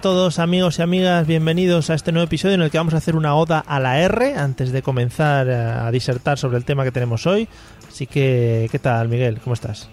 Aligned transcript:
A 0.00 0.02
todos 0.02 0.38
amigos 0.38 0.78
y 0.78 0.82
amigas, 0.82 1.26
bienvenidos 1.26 1.90
a 1.90 1.94
este 1.94 2.10
nuevo 2.10 2.24
episodio 2.24 2.54
en 2.54 2.62
el 2.62 2.70
que 2.70 2.78
vamos 2.78 2.94
a 2.94 2.96
hacer 2.96 3.16
una 3.16 3.34
oda 3.34 3.58
a 3.58 3.78
la 3.80 4.00
R 4.00 4.34
antes 4.34 4.72
de 4.72 4.80
comenzar 4.80 5.46
eh, 5.46 5.54
a 5.54 5.90
disertar 5.90 6.38
sobre 6.38 6.56
el 6.56 6.64
tema 6.64 6.84
que 6.84 6.90
tenemos 6.90 7.26
hoy. 7.26 7.48
Así 7.86 8.06
que, 8.06 8.70
¿qué 8.72 8.78
tal 8.78 9.08
Miguel? 9.08 9.40
¿Cómo 9.44 9.52
estás? 9.52 9.90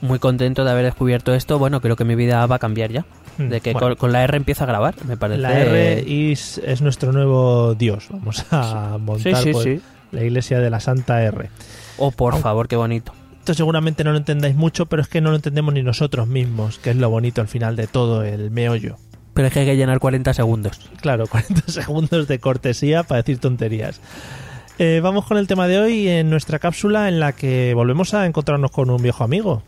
Muy 0.00 0.18
contento 0.18 0.64
de 0.64 0.70
haber 0.70 0.86
descubierto 0.86 1.34
esto. 1.34 1.58
Bueno, 1.58 1.82
creo 1.82 1.94
que 1.94 2.06
mi 2.06 2.14
vida 2.14 2.46
va 2.46 2.56
a 2.56 2.58
cambiar 2.58 2.90
ya. 2.90 3.04
Mm, 3.36 3.48
De 3.50 3.60
que 3.60 3.74
bueno. 3.74 3.88
con, 3.88 3.96
con 3.96 4.12
la 4.12 4.24
R 4.24 4.34
empieza 4.34 4.64
a 4.64 4.66
grabar, 4.66 4.94
me 5.04 5.18
parece. 5.18 5.42
La 5.42 5.60
R 5.60 6.32
es, 6.32 6.56
es 6.64 6.80
nuestro 6.80 7.12
nuevo 7.12 7.74
dios. 7.74 8.06
Vamos 8.08 8.46
a 8.50 8.96
montar 8.98 9.42
sí, 9.42 9.52
pues, 9.52 9.64
sí. 9.64 9.80
la 10.10 10.24
iglesia 10.24 10.58
de 10.58 10.70
la 10.70 10.80
Santa 10.80 11.22
R. 11.22 11.50
Oh, 11.98 12.12
por 12.12 12.38
favor, 12.38 12.66
qué 12.66 12.76
bonito. 12.76 13.12
Esto 13.40 13.52
seguramente 13.52 14.04
no 14.04 14.12
lo 14.12 14.16
entendáis 14.16 14.56
mucho, 14.56 14.86
pero 14.86 15.02
es 15.02 15.08
que 15.08 15.20
no 15.20 15.28
lo 15.28 15.36
entendemos 15.36 15.74
ni 15.74 15.82
nosotros 15.82 16.28
mismos, 16.28 16.78
que 16.78 16.88
es 16.88 16.96
lo 16.96 17.10
bonito 17.10 17.42
al 17.42 17.48
final 17.48 17.76
de 17.76 17.86
todo 17.86 18.22
el 18.24 18.50
meollo. 18.50 18.96
Pero 19.34 19.48
es 19.48 19.52
que 19.54 19.60
hay 19.60 19.66
que 19.66 19.76
llenar 19.76 19.98
40 19.98 20.32
segundos. 20.32 20.78
Claro, 21.00 21.26
40 21.30 21.62
segundos 21.70 22.28
de 22.28 22.38
cortesía 22.38 23.02
para 23.02 23.22
decir 23.22 23.38
tonterías. 23.38 24.00
Eh, 24.78 25.00
vamos 25.02 25.26
con 25.26 25.36
el 25.38 25.46
tema 25.46 25.68
de 25.68 25.78
hoy 25.78 26.08
en 26.08 26.30
nuestra 26.30 26.58
cápsula 26.58 27.08
en 27.08 27.20
la 27.20 27.32
que 27.32 27.74
volvemos 27.74 28.14
a 28.14 28.26
encontrarnos 28.26 28.70
con 28.70 28.90
un 28.90 29.02
viejo 29.02 29.22
amigo. 29.24 29.62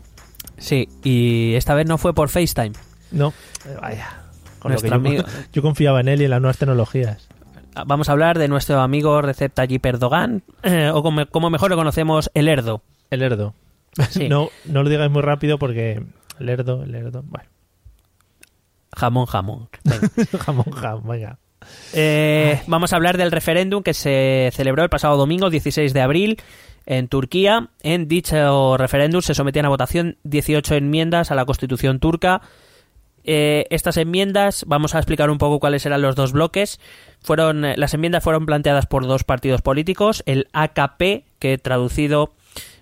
Sí, 0.57 0.89
y 1.03 1.53
esta 1.55 1.75
vez 1.75 1.87
no 1.87 1.97
fue 1.97 2.13
por 2.13 2.29
FaceTime. 2.29 2.71
No, 3.11 3.29
eh, 3.65 3.77
vaya. 3.81 4.09
Con 4.59 4.71
lo 4.71 4.77
que 4.79 4.89
Nuestro 4.89 4.89
yo, 4.89 4.95
amigo- 5.21 5.23
yo 5.53 5.61
confiaba 5.61 5.99
en 6.01 6.07
él 6.07 6.21
y 6.21 6.25
en 6.25 6.31
las 6.31 6.41
nuevas 6.41 6.57
tecnologías. 6.57 7.27
Vamos 7.85 8.09
a 8.09 8.13
hablar 8.13 8.39
de 8.39 8.47
nuestro 8.47 8.79
amigo 8.81 9.21
Recep 9.21 9.53
Tayyip 9.53 9.85
Erdogan, 9.85 10.41
eh, 10.63 10.89
o 10.91 11.03
como, 11.03 11.25
como 11.27 11.49
mejor 11.51 11.69
lo 11.69 11.75
conocemos, 11.77 12.31
el 12.33 12.47
Erdo. 12.47 12.81
El 13.11 13.21
Erdo. 13.21 13.53
Sí. 14.09 14.27
No, 14.29 14.49
no 14.65 14.83
lo 14.83 14.89
digáis 14.89 15.11
muy 15.11 15.21
rápido 15.21 15.57
porque 15.59 16.01
el 16.39 16.49
Erdo, 16.49 16.83
el 16.83 16.95
Erdo. 16.95 17.23
Bueno, 17.27 17.47
Jamón, 18.97 19.27
jamón. 19.27 19.69
Venga. 19.83 20.09
jamón, 20.39 20.71
jamón, 20.71 21.07
venga. 21.07 21.39
Eh, 21.93 22.61
vamos 22.65 22.93
a 22.93 22.95
hablar 22.95 23.17
del 23.17 23.31
referéndum 23.31 23.83
que 23.83 23.93
se 23.93 24.49
celebró 24.53 24.83
el 24.83 24.89
pasado 24.89 25.17
domingo, 25.17 25.49
16 25.49 25.93
de 25.93 26.01
abril, 26.01 26.41
en 26.87 27.07
Turquía. 27.07 27.69
En 27.83 28.07
dicho 28.07 28.75
referéndum 28.77 29.21
se 29.21 29.35
sometían 29.35 29.65
a 29.65 29.69
votación 29.69 30.17
18 30.23 30.75
enmiendas 30.75 31.29
a 31.29 31.35
la 31.35 31.45
constitución 31.45 31.99
turca. 31.99 32.41
Eh, 33.23 33.65
estas 33.69 33.97
enmiendas, 33.97 34.63
vamos 34.67 34.95
a 34.95 34.99
explicar 34.99 35.29
un 35.29 35.37
poco 35.37 35.59
cuáles 35.59 35.85
eran 35.85 36.01
los 36.01 36.15
dos 36.15 36.31
bloques. 36.31 36.79
Fueron, 37.21 37.65
eh, 37.65 37.75
las 37.77 37.93
enmiendas 37.93 38.23
fueron 38.23 38.45
planteadas 38.47 38.87
por 38.87 39.05
dos 39.05 39.23
partidos 39.23 39.61
políticos, 39.61 40.23
el 40.25 40.47
AKP, 40.53 41.25
que 41.37 41.57
traducido 41.57 42.33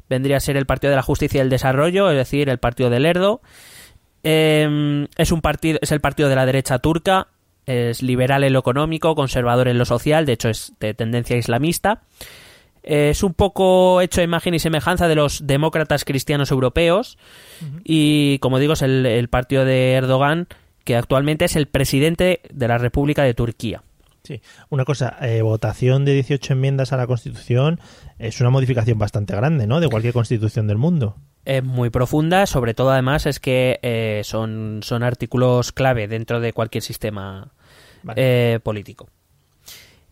vendría 0.08 0.38
a 0.38 0.40
ser 0.40 0.56
el 0.56 0.66
Partido 0.66 0.92
de 0.92 0.98
la 0.98 1.02
Justicia 1.02 1.40
y 1.40 1.42
el 1.42 1.50
Desarrollo, 1.50 2.10
es 2.12 2.18
decir, 2.18 2.48
el 2.48 2.60
Partido 2.60 2.90
del 2.90 3.06
Erdo. 3.06 3.42
Eh, 4.28 5.08
es 5.18 5.32
un 5.32 5.42
partido, 5.42 5.78
es 5.82 5.92
el 5.92 6.02
partido 6.02 6.30
de 6.30 6.36
la 6.36 6.48
derecha 6.48 6.80
turca, 6.80 7.28
es 7.68 8.02
liberal 8.02 8.44
en 8.44 8.54
lo 8.54 8.60
económico, 8.60 9.14
conservador 9.14 9.68
en 9.68 9.78
lo 9.78 9.86
social, 9.86 10.26
de 10.26 10.34
hecho 10.34 10.50
es 10.50 10.74
de 10.80 10.96
tendencia 10.96 11.38
islamista. 11.38 12.02
Eh, 12.82 13.10
es 13.12 13.22
un 13.22 13.36
poco 13.36 14.02
hecho 14.02 14.22
a 14.22 14.24
imagen 14.24 14.56
y 14.56 14.60
semejanza 14.60 15.08
de 15.08 15.16
los 15.16 15.46
demócratas 15.46 16.06
cristianos 16.06 16.50
europeos 16.50 17.20
y, 17.84 18.40
como 18.40 18.58
digo, 18.58 18.74
es 18.74 18.82
el, 18.82 19.06
el 19.06 19.28
partido 19.28 19.64
de 19.64 19.94
Erdogan, 19.94 20.48
que 20.84 20.96
actualmente 20.96 21.46
es 21.46 21.56
el 21.56 21.68
presidente 21.68 22.42
de 22.52 22.68
la 22.68 22.80
República 22.80 23.24
de 23.24 23.36
Turquía. 23.36 23.84
Sí, 24.24 24.42
una 24.70 24.86
cosa, 24.86 25.18
eh, 25.22 25.44
votación 25.44 26.04
de 26.04 26.14
18 26.14 26.54
enmiendas 26.54 26.92
a 26.94 26.98
la 26.98 27.06
Constitución 27.06 27.80
es 28.18 28.42
una 28.42 28.50
modificación 28.50 28.98
bastante 28.98 29.36
grande, 29.36 29.68
¿no? 29.68 29.80
De 29.80 29.88
cualquier 29.88 30.14
constitución 30.14 30.66
del 30.66 30.78
mundo. 30.78 31.16
Es 31.46 31.64
muy 31.64 31.90
profunda, 31.92 32.46
sobre 32.48 32.74
todo 32.74 32.90
además 32.92 33.26
es 33.28 33.40
que 33.40 33.80
eh, 33.84 34.22
son, 34.24 34.80
son 34.84 35.04
artículos 35.04 35.72
clave 35.72 36.08
dentro 36.08 36.40
de 36.40 36.54
cualquier 36.54 36.84
sistema 36.84 37.52
Vale. 38.04 38.54
eh, 38.56 38.60
político. 38.60 39.08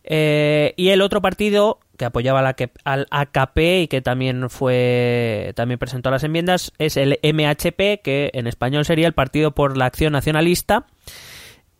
Eh, 0.06 0.74
y 0.76 0.90
el 0.90 1.02
otro 1.02 1.22
partido 1.22 1.80
que 1.98 2.06
apoyaba 2.06 2.42
la 2.42 2.54
que- 2.54 2.72
al 2.84 3.08
AKP 3.10 3.82
y 3.84 3.88
que 3.88 4.02
también 4.02 4.50
fue 4.50 5.54
también 5.56 5.80
presentó 5.80 6.12
las 6.12 6.24
enmiendas 6.24 6.72
es 6.78 6.98
el 6.98 7.20
MHP, 7.24 8.02
que 8.04 8.30
en 8.34 8.48
español 8.48 8.84
sería 8.86 9.08
el 9.08 9.14
Partido 9.14 9.52
por 9.52 9.78
la 9.78 9.86
Acción 9.86 10.12
Nacionalista, 10.14 10.86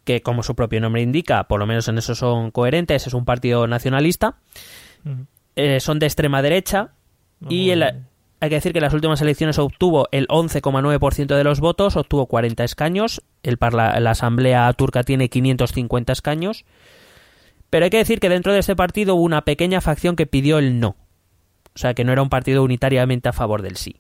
que 0.06 0.22
como 0.22 0.42
su 0.44 0.56
propio 0.56 0.80
nombre 0.82 1.02
indica, 1.02 1.44
por 1.46 1.60
lo 1.60 1.66
menos 1.66 1.88
en 1.90 1.98
eso 1.98 2.16
son 2.16 2.52
coherentes, 2.52 3.08
es 3.08 3.14
un 3.14 3.26
partido 3.26 3.68
nacionalista. 3.68 4.36
Eh, 5.56 5.80
son 5.80 6.00
de 6.00 6.06
extrema 6.06 6.42
derecha 6.42 6.90
y 7.50 7.72
el- 7.72 8.04
hay 8.44 8.50
que 8.50 8.56
decir 8.56 8.74
que 8.74 8.80
en 8.80 8.84
las 8.84 8.94
últimas 8.94 9.22
elecciones 9.22 9.58
obtuvo 9.58 10.10
el 10.12 10.28
11,9% 10.28 11.36
de 11.36 11.44
los 11.46 11.60
votos, 11.62 11.96
obtuvo 11.96 12.26
40 12.26 12.64
escaños, 12.66 13.22
el 13.42 13.58
parla- 13.58 13.98
la 14.02 14.12
Asamblea 14.12 14.72
turca 14.74 15.04
tiene 15.04 15.30
550 15.30 16.12
escaños, 16.12 16.66
pero 17.70 17.86
hay 17.86 17.90
que 17.90 17.98
decir 18.00 18.20
que 18.20 18.28
dentro 18.30 18.52
de 18.52 18.60
este 18.60 18.76
partido 18.76 19.16
hubo 19.16 19.24
una 19.24 19.44
pequeña 19.46 19.80
facción 19.80 20.16
que 20.18 20.26
pidió 20.28 20.58
el 20.58 20.80
no, 20.82 20.90
o 21.74 21.78
sea 21.78 21.94
que 21.94 22.04
no 22.04 22.12
era 22.12 22.22
un 22.22 22.30
partido 22.30 22.64
unitariamente 22.64 23.30
a 23.30 23.34
favor 23.34 23.62
del 23.62 23.78
sí. 23.78 23.96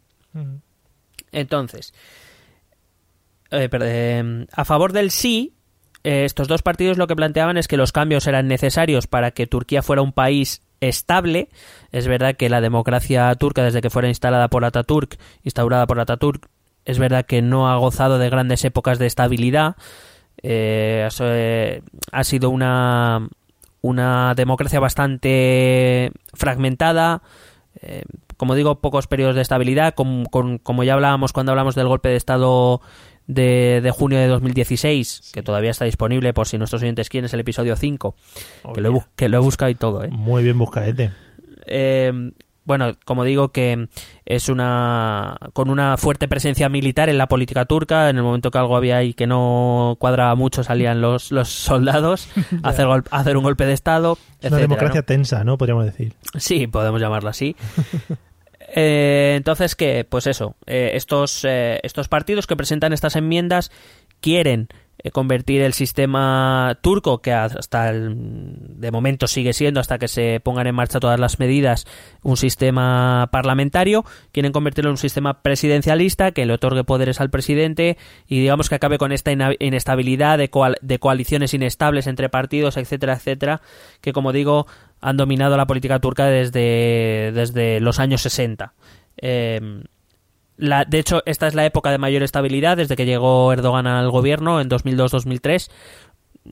Entonces, 1.31 1.93
eh, 3.51 3.69
eh, 3.71 4.45
a 4.51 4.65
favor 4.65 4.91
del 4.93 5.11
sí, 5.11 5.53
eh, 6.03 6.25
estos 6.25 6.47
dos 6.49 6.63
partidos 6.63 6.97
lo 6.97 7.07
que 7.07 7.15
planteaban 7.15 7.55
es 7.57 7.67
que 7.69 7.77
los 7.77 7.91
cambios 7.93 8.27
eran 8.27 8.47
necesarios 8.47 9.07
para 9.07 9.31
que 9.31 9.47
Turquía 9.47 9.81
fuera 9.81 10.01
un 10.01 10.11
país 10.11 10.62
estable. 10.87 11.49
Es 11.91 12.07
verdad 12.07 12.35
que 12.35 12.49
la 12.49 12.61
democracia 12.61 13.33
turca, 13.35 13.63
desde 13.63 13.81
que 13.81 13.89
fuera 13.89 14.07
instalada 14.07 14.47
por 14.47 14.65
Ataturk, 14.65 15.17
instaurada 15.43 15.87
por 15.87 15.99
Ataturk, 15.99 16.47
es 16.85 16.99
verdad 16.99 17.25
que 17.25 17.41
no 17.41 17.69
ha 17.69 17.77
gozado 17.77 18.17
de 18.17 18.29
grandes 18.29 18.65
épocas 18.65 18.99
de 18.99 19.07
estabilidad. 19.07 19.75
Eh, 20.41 21.07
eh, 21.19 21.81
ha 22.11 22.23
sido 22.23 22.49
una, 22.49 23.27
una 23.81 24.33
democracia 24.35 24.79
bastante 24.79 26.11
fragmentada. 26.33 27.21
eh, 27.81 28.03
como 28.37 28.55
digo, 28.55 28.81
pocos 28.81 29.07
periodos 29.07 29.35
de 29.35 29.41
estabilidad. 29.41 29.93
como 29.95 30.83
ya 30.83 30.93
hablábamos 30.93 31.31
cuando 31.31 31.51
hablamos 31.53 31.75
del 31.75 31.87
golpe 31.87 32.09
de 32.09 32.17
Estado 32.17 32.81
de, 33.27 33.79
de 33.81 33.91
junio 33.91 34.19
de 34.19 34.27
2016, 34.27 35.31
que 35.33 35.43
todavía 35.43 35.71
está 35.71 35.85
disponible 35.85 36.33
por 36.33 36.47
si 36.47 36.57
nuestros 36.57 36.81
oyentes 36.81 37.09
quieren, 37.09 37.25
es 37.25 37.33
el 37.33 37.39
episodio 37.39 37.75
5, 37.75 38.15
que 38.73 38.81
lo, 38.81 38.97
he, 38.97 39.01
que 39.15 39.29
lo 39.29 39.37
he 39.37 39.41
buscado 39.41 39.69
y 39.71 39.75
todo. 39.75 40.03
¿eh? 40.03 40.09
Muy 40.11 40.43
bien 40.43 40.57
buscadete. 40.57 41.11
Eh, 41.65 42.31
bueno, 42.65 42.93
como 43.03 43.25
digo 43.25 43.49
que 43.51 43.89
es 44.25 44.47
una 44.47 45.37
con 45.51 45.69
una 45.69 45.97
fuerte 45.97 46.29
presencia 46.29 46.69
militar 46.69 47.09
en 47.09 47.17
la 47.17 47.27
política 47.27 47.65
turca. 47.65 48.09
En 48.09 48.15
el 48.15 48.23
momento 48.23 48.51
que 48.51 48.57
algo 48.57 48.77
había 48.77 48.95
ahí 48.97 49.13
que 49.13 49.27
no 49.27 49.97
cuadraba 49.99 50.33
mucho, 50.35 50.63
salían 50.63 51.01
los, 51.01 51.31
los 51.33 51.49
soldados 51.49 52.29
a 52.63 52.69
hacer, 52.69 52.85
gol- 52.87 53.03
a 53.11 53.19
hacer 53.19 53.35
un 53.35 53.43
golpe 53.43 53.65
de 53.65 53.73
estado. 53.73 54.17
Es 54.41 54.49
una 54.49 54.61
democracia 54.61 55.01
¿no? 55.01 55.05
tensa, 55.05 55.43
¿no? 55.43 55.57
Podríamos 55.57 55.83
decir. 55.85 56.13
Sí, 56.37 56.67
podemos 56.67 57.01
llamarlo 57.01 57.29
así. 57.29 57.55
Eh, 58.75 59.35
entonces, 59.37 59.75
que, 59.75 60.03
pues 60.03 60.25
eso, 60.25 60.55
eh, 60.65 60.91
estos, 60.93 61.45
eh, 61.45 61.79
estos 61.83 62.07
partidos 62.07 62.47
que 62.47 62.55
presentan 62.55 62.91
estas 62.91 63.15
enmiendas 63.15 63.71
quieren 64.19 64.67
convertir 65.11 65.61
el 65.61 65.73
sistema 65.73 66.77
turco, 66.81 67.21
que 67.21 67.33
hasta 67.33 67.89
el, 67.89 68.15
de 68.79 68.91
momento 68.91 69.27
sigue 69.27 69.51
siendo, 69.53 69.79
hasta 69.79 69.99
que 69.99 70.07
se 70.07 70.39
pongan 70.39 70.67
en 70.67 70.75
marcha 70.75 70.99
todas 70.99 71.19
las 71.19 71.39
medidas, 71.39 71.85
un 72.21 72.37
sistema 72.37 73.27
parlamentario, 73.31 74.05
quieren 74.31 74.53
convertirlo 74.53 74.89
en 74.89 74.93
un 74.93 74.97
sistema 74.97 75.41
presidencialista 75.41 76.31
que 76.31 76.45
le 76.45 76.53
otorgue 76.53 76.83
poderes 76.85 77.19
al 77.19 77.29
presidente 77.29 77.97
y 78.27 78.39
digamos 78.39 78.69
que 78.69 78.75
acabe 78.75 78.97
con 78.97 79.11
esta 79.11 79.31
inestabilidad 79.59 80.37
de, 80.37 80.49
coal- 80.49 80.77
de 80.81 80.99
coaliciones 80.99 81.53
inestables 81.53 82.07
entre 82.07 82.29
partidos, 82.29 82.77
etcétera, 82.77 83.13
etcétera, 83.13 83.61
que 83.99 84.13
como 84.13 84.31
digo 84.31 84.67
han 85.01 85.17
dominado 85.17 85.57
la 85.57 85.67
política 85.67 85.99
turca 85.99 86.27
desde, 86.27 87.31
desde 87.33 87.81
los 87.81 87.99
años 87.99 88.21
60. 88.21 88.73
Eh, 89.17 89.83
la, 90.63 90.85
de 90.85 90.99
hecho, 90.99 91.21
esta 91.25 91.47
es 91.47 91.55
la 91.55 91.65
época 91.65 91.91
de 91.91 91.97
mayor 91.97 92.23
estabilidad 92.23 92.77
desde 92.77 92.95
que 92.95 93.05
llegó 93.05 93.51
Erdogan 93.51 93.85
al 93.85 94.09
gobierno 94.09 94.61
en 94.61 94.69
2002-2003. 94.69 95.69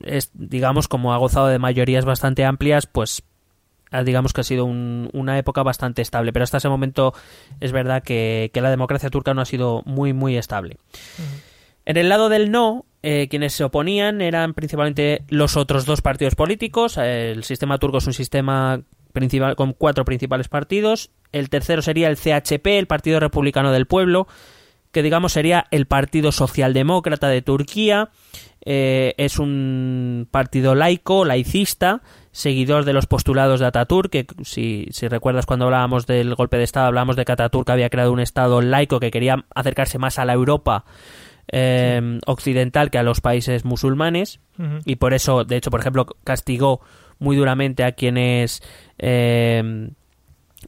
Es, 0.02 0.30
digamos, 0.34 0.86
como 0.88 1.14
ha 1.14 1.16
gozado 1.16 1.46
de 1.48 1.58
mayorías 1.58 2.04
bastante 2.04 2.44
amplias, 2.44 2.86
pues 2.86 3.22
ah, 3.90 4.02
digamos 4.02 4.32
que 4.32 4.42
ha 4.42 4.44
sido 4.44 4.64
un- 4.66 5.08
una 5.14 5.38
época 5.38 5.62
bastante 5.62 6.02
estable. 6.02 6.32
Pero 6.32 6.42
hasta 6.44 6.58
ese 6.58 6.68
momento 6.68 7.14
es 7.60 7.72
verdad 7.72 8.02
que, 8.02 8.50
que 8.52 8.60
la 8.60 8.70
democracia 8.70 9.08
turca 9.10 9.32
no 9.34 9.40
ha 9.40 9.46
sido 9.46 9.82
muy, 9.86 10.12
muy 10.12 10.36
estable. 10.36 10.76
En 11.84 11.96
el 11.96 12.08
lado 12.08 12.28
del 12.28 12.50
no, 12.50 12.84
eh, 13.02 13.28
quienes 13.28 13.54
se 13.54 13.64
oponían 13.64 14.20
eran 14.20 14.54
principalmente 14.54 15.22
los 15.28 15.56
otros 15.56 15.84
dos 15.86 16.00
partidos 16.02 16.34
políticos. 16.34 16.96
El 16.98 17.44
sistema 17.44 17.78
turco 17.78 17.98
es 17.98 18.06
un 18.06 18.12
sistema 18.14 18.82
principal 19.12 19.56
con 19.56 19.72
cuatro 19.72 20.04
principales 20.04 20.48
partidos 20.48 21.10
el 21.32 21.48
tercero 21.48 21.82
sería 21.82 22.08
el 22.08 22.16
CHP, 22.16 22.66
el 22.66 22.86
Partido 22.86 23.20
Republicano 23.20 23.72
del 23.72 23.86
Pueblo, 23.86 24.28
que 24.92 25.02
digamos 25.02 25.32
sería 25.32 25.66
el 25.70 25.86
Partido 25.86 26.30
Socialdemócrata 26.30 27.28
de 27.28 27.42
Turquía. 27.42 28.10
Eh, 28.64 29.14
es 29.16 29.40
un 29.40 30.28
partido 30.30 30.76
laico, 30.76 31.24
laicista, 31.24 32.02
seguidor 32.30 32.84
de 32.84 32.92
los 32.92 33.06
postulados 33.06 33.58
de 33.58 33.66
Ataturk, 33.66 34.10
que 34.10 34.26
si, 34.44 34.86
si, 34.92 35.08
recuerdas 35.08 35.46
cuando 35.46 35.64
hablábamos 35.64 36.06
del 36.06 36.34
golpe 36.36 36.58
de 36.58 36.64
Estado, 36.64 36.86
hablábamos 36.86 37.16
de 37.16 37.24
que 37.24 37.32
Ataturk 37.32 37.68
había 37.70 37.90
creado 37.90 38.12
un 38.12 38.20
Estado 38.20 38.60
laico 38.60 39.00
que 39.00 39.10
quería 39.10 39.44
acercarse 39.54 39.98
más 39.98 40.20
a 40.20 40.24
la 40.24 40.34
Europa 40.34 40.84
eh, 41.48 42.20
occidental 42.26 42.90
que 42.90 42.98
a 42.98 43.02
los 43.02 43.20
países 43.20 43.64
musulmanes, 43.64 44.38
y 44.84 44.96
por 44.96 45.12
eso, 45.12 45.44
de 45.44 45.56
hecho, 45.56 45.70
por 45.70 45.80
ejemplo, 45.80 46.06
castigó 46.22 46.80
muy 47.18 47.34
duramente 47.34 47.82
a 47.82 47.92
quienes... 47.92 48.62
eh, 48.98 49.90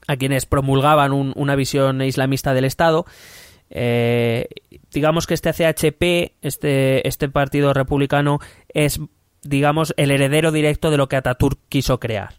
a 0.06 0.16
quienes 0.16 0.46
promulgaban 0.46 1.12
un- 1.12 1.32
una 1.36 1.56
visión 1.56 2.02
islamista 2.02 2.54
del 2.54 2.64
Estado. 2.64 3.06
Eh, 3.70 4.48
digamos 4.92 5.26
que 5.26 5.34
este 5.34 5.52
CHP, 5.52 6.34
este, 6.42 7.06
este 7.08 7.28
partido 7.28 7.72
republicano, 7.72 8.38
es, 8.68 9.00
digamos, 9.42 9.94
el 9.96 10.10
heredero 10.10 10.52
directo 10.52 10.90
de 10.90 10.96
lo 10.96 11.08
que 11.08 11.16
Ataturk 11.16 11.58
quiso 11.68 11.98
crear. 11.98 12.34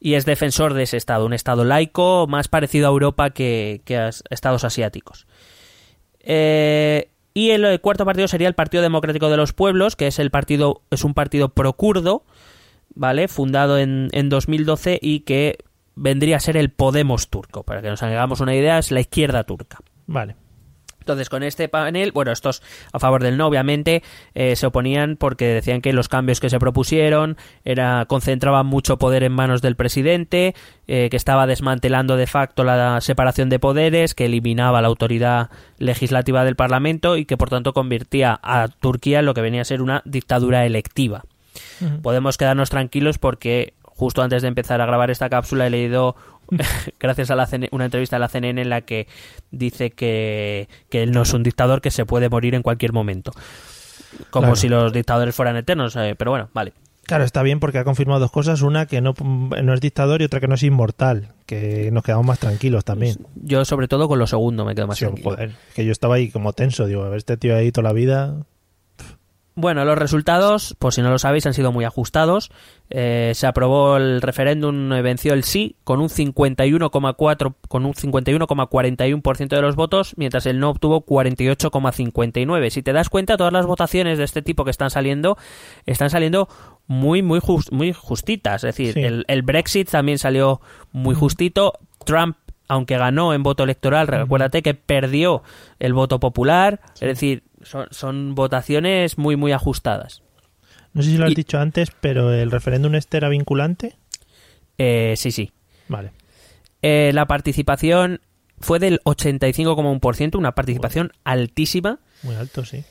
Y 0.00 0.14
es 0.14 0.26
defensor 0.26 0.74
de 0.74 0.82
ese 0.82 0.98
Estado, 0.98 1.24
un 1.24 1.32
Estado 1.32 1.64
laico 1.64 2.26
más 2.28 2.48
parecido 2.48 2.88
a 2.88 2.90
Europa 2.90 3.30
que, 3.30 3.80
a 3.90 4.10
Estados 4.30 4.64
asiáticos. 4.64 5.26
Eh, 6.20 7.08
y 7.32 7.50
el, 7.50 7.80
cuarto 7.80 8.04
partido 8.04 8.28
sería 8.28 8.48
el 8.48 8.54
Partido 8.54 8.82
Democrático 8.82 9.30
de 9.30 9.36
los 9.36 9.52
Pueblos, 9.52 9.96
que 9.96 10.06
es 10.06 10.18
el 10.18 10.30
partido, 10.30 10.82
es 10.90 11.04
un 11.04 11.14
partido 11.14 11.48
procurdo, 11.48 12.22
¿vale? 12.94 13.28
Fundado 13.28 13.78
en 13.78 14.28
2012 14.28 14.98
y 15.00 15.20
que 15.20 15.58
vendría 15.94 16.36
a 16.36 16.40
ser 16.40 16.56
el 16.56 16.70
Podemos 16.70 17.28
turco. 17.28 17.62
Para 17.62 17.82
que 17.82 17.88
nos 17.88 18.02
hagamos 18.02 18.40
una 18.40 18.54
idea, 18.54 18.78
es 18.78 18.90
la 18.90 19.00
izquierda 19.00 19.44
turca. 19.44 19.78
Vale. 20.06 20.36
Entonces, 21.04 21.28
con 21.28 21.42
este 21.42 21.68
panel, 21.68 22.12
bueno, 22.12 22.32
estos 22.32 22.62
a 22.92 22.98
favor 22.98 23.22
del 23.22 23.36
no, 23.36 23.46
obviamente, 23.46 24.02
eh, 24.34 24.56
se 24.56 24.66
oponían 24.66 25.16
porque 25.16 25.48
decían 25.48 25.82
que 25.82 25.92
los 25.92 26.08
cambios 26.08 26.40
que 26.40 26.48
se 26.48 26.58
propusieron 26.58 27.36
era 27.66 28.06
concentraban 28.06 28.64
mucho 28.64 28.96
poder 28.96 29.22
en 29.22 29.32
manos 29.32 29.60
del 29.60 29.76
presidente, 29.76 30.54
eh, 30.86 31.08
que 31.10 31.16
estaba 31.18 31.46
desmantelando 31.46 32.16
de 32.16 32.26
facto 32.26 32.64
la 32.64 33.02
separación 33.02 33.50
de 33.50 33.58
poderes, 33.58 34.14
que 34.14 34.24
eliminaba 34.24 34.80
la 34.80 34.88
autoridad 34.88 35.50
legislativa 35.76 36.42
del 36.42 36.56
Parlamento 36.56 37.18
y 37.18 37.26
que, 37.26 37.36
por 37.36 37.50
tanto, 37.50 37.74
convertía 37.74 38.40
a 38.42 38.68
Turquía 38.68 39.18
en 39.18 39.26
lo 39.26 39.34
que 39.34 39.42
venía 39.42 39.60
a 39.60 39.66
ser 39.66 39.82
una 39.82 40.00
dictadura 40.06 40.64
electiva 40.64 41.24
podemos 42.02 42.36
quedarnos 42.36 42.70
tranquilos 42.70 43.18
porque 43.18 43.73
justo 43.94 44.22
antes 44.22 44.42
de 44.42 44.48
empezar 44.48 44.80
a 44.80 44.86
grabar 44.86 45.10
esta 45.10 45.28
cápsula 45.28 45.66
he 45.66 45.70
leído, 45.70 46.16
gracias 47.00 47.30
a 47.30 47.36
la 47.36 47.46
CN 47.46 47.68
una 47.72 47.84
entrevista 47.86 48.16
a 48.16 48.18
la 48.18 48.28
CNN 48.28 48.60
en 48.62 48.68
la 48.70 48.80
que 48.82 49.06
dice 49.50 49.90
que, 49.90 50.68
que 50.90 51.02
él 51.02 51.12
no 51.12 51.22
es 51.22 51.32
un 51.32 51.42
dictador 51.42 51.80
que 51.80 51.90
se 51.90 52.04
puede 52.06 52.28
morir 52.28 52.54
en 52.54 52.62
cualquier 52.62 52.92
momento. 52.92 53.32
Como 54.30 54.42
Claro. 54.46 54.56
si 54.56 54.68
los 54.68 54.92
dictadores 54.92 55.34
fueran 55.34 55.56
eternos, 55.56 55.96
eh, 55.96 56.14
pero 56.16 56.30
bueno, 56.30 56.48
vale. 56.52 56.72
Claro, 57.04 57.24
está 57.24 57.42
bien 57.42 57.60
porque 57.60 57.78
ha 57.78 57.84
confirmado 57.84 58.20
dos 58.20 58.30
cosas. 58.30 58.62
Una, 58.62 58.86
que 58.86 59.02
no, 59.02 59.12
no 59.20 59.74
es 59.74 59.80
dictador 59.82 60.22
y 60.22 60.24
otra, 60.24 60.40
que 60.40 60.48
no 60.48 60.54
es 60.54 60.62
inmortal. 60.62 61.32
Que 61.44 61.90
nos 61.92 62.02
quedamos 62.02 62.24
más 62.24 62.38
tranquilos 62.38 62.82
también. 62.84 63.16
Yo 63.34 63.66
sobre 63.66 63.88
todo 63.88 64.08
con 64.08 64.18
lo 64.18 64.26
segundo 64.26 64.64
me 64.64 64.74
quedo 64.74 64.86
más 64.86 64.96
Sí, 64.96 65.04
tranquilo. 65.04 65.30
joder, 65.32 65.52
que 65.74 65.84
yo 65.84 65.92
estaba 65.92 66.14
ahí 66.14 66.30
como 66.30 66.54
tenso. 66.54 66.86
Digo, 66.86 67.02
a 67.02 67.10
ver, 67.10 67.18
este 67.18 67.36
tío 67.36 67.54
ahí 67.56 67.70
toda 67.72 67.88
la 67.88 67.92
vida. 67.92 68.36
Bueno, 69.56 69.84
los 69.84 69.96
resultados, 69.96 70.74
por 70.80 70.92
si 70.92 71.00
no 71.00 71.10
lo 71.10 71.18
sabéis, 71.18 71.46
han 71.46 71.54
sido 71.54 71.70
muy 71.70 71.84
ajustados. 71.84 72.50
Eh, 72.90 73.30
se 73.34 73.46
aprobó 73.46 73.96
el 73.96 74.20
referéndum, 74.20 74.92
eh, 74.92 75.00
venció 75.00 75.32
el 75.32 75.44
sí 75.44 75.76
con 75.84 76.00
un 76.00 76.08
51,4 76.08 77.54
con 77.68 77.86
un 77.86 77.94
51,41% 77.94 79.48
de 79.56 79.62
los 79.62 79.76
votos, 79.76 80.14
mientras 80.16 80.46
el 80.46 80.58
no 80.58 80.70
obtuvo 80.70 81.04
48,59. 81.06 82.70
Si 82.70 82.82
te 82.82 82.92
das 82.92 83.08
cuenta, 83.08 83.36
todas 83.36 83.52
las 83.52 83.66
votaciones 83.66 84.18
de 84.18 84.24
este 84.24 84.42
tipo 84.42 84.64
que 84.64 84.70
están 84.70 84.90
saliendo 84.90 85.36
están 85.86 86.10
saliendo 86.10 86.48
muy 86.86 87.22
muy 87.22 87.40
jus- 87.40 87.70
muy 87.72 87.92
justitas, 87.92 88.64
es 88.64 88.76
decir, 88.76 88.94
Sí. 88.94 89.00
el, 89.02 89.24
el 89.28 89.42
Brexit 89.42 89.88
también 89.90 90.18
salió 90.18 90.60
muy 90.92 91.14
justito. 91.14 91.74
Trump 92.04 92.36
aunque 92.66 92.96
ganó 92.96 93.34
en 93.34 93.42
voto 93.42 93.62
electoral, 93.64 94.06
recuérdate 94.06 94.62
que 94.62 94.72
perdió 94.72 95.42
el 95.80 95.92
voto 95.92 96.18
popular, 96.18 96.80
es 96.94 97.00
decir, 97.08 97.42
son, 97.64 97.86
son 97.90 98.34
votaciones 98.34 99.18
muy, 99.18 99.36
muy 99.36 99.52
ajustadas. 99.52 100.22
No 100.92 101.02
sé 101.02 101.10
si 101.10 101.18
lo 101.18 101.24
has 101.24 101.32
Y- 101.32 101.34
dicho 101.36 101.58
antes, 101.58 101.90
pero 102.00 102.32
el 102.32 102.50
referéndum 102.50 102.94
este 102.94 103.16
era 103.16 103.28
vinculante. 103.28 103.96
Eh, 104.78 105.14
sí, 105.16 105.30
sí. 105.32 105.52
Vale. 105.88 106.12
Eh, 106.82 107.10
la 107.14 107.26
participación 107.26 108.20
fue 108.60 108.78
del 108.78 109.00
85,1%, 109.04 110.36
una 110.38 110.52
participación 110.52 111.12
altísima. 111.24 111.98
Muy 112.22 112.34
alto, 112.36 112.64
sí. 112.64 112.84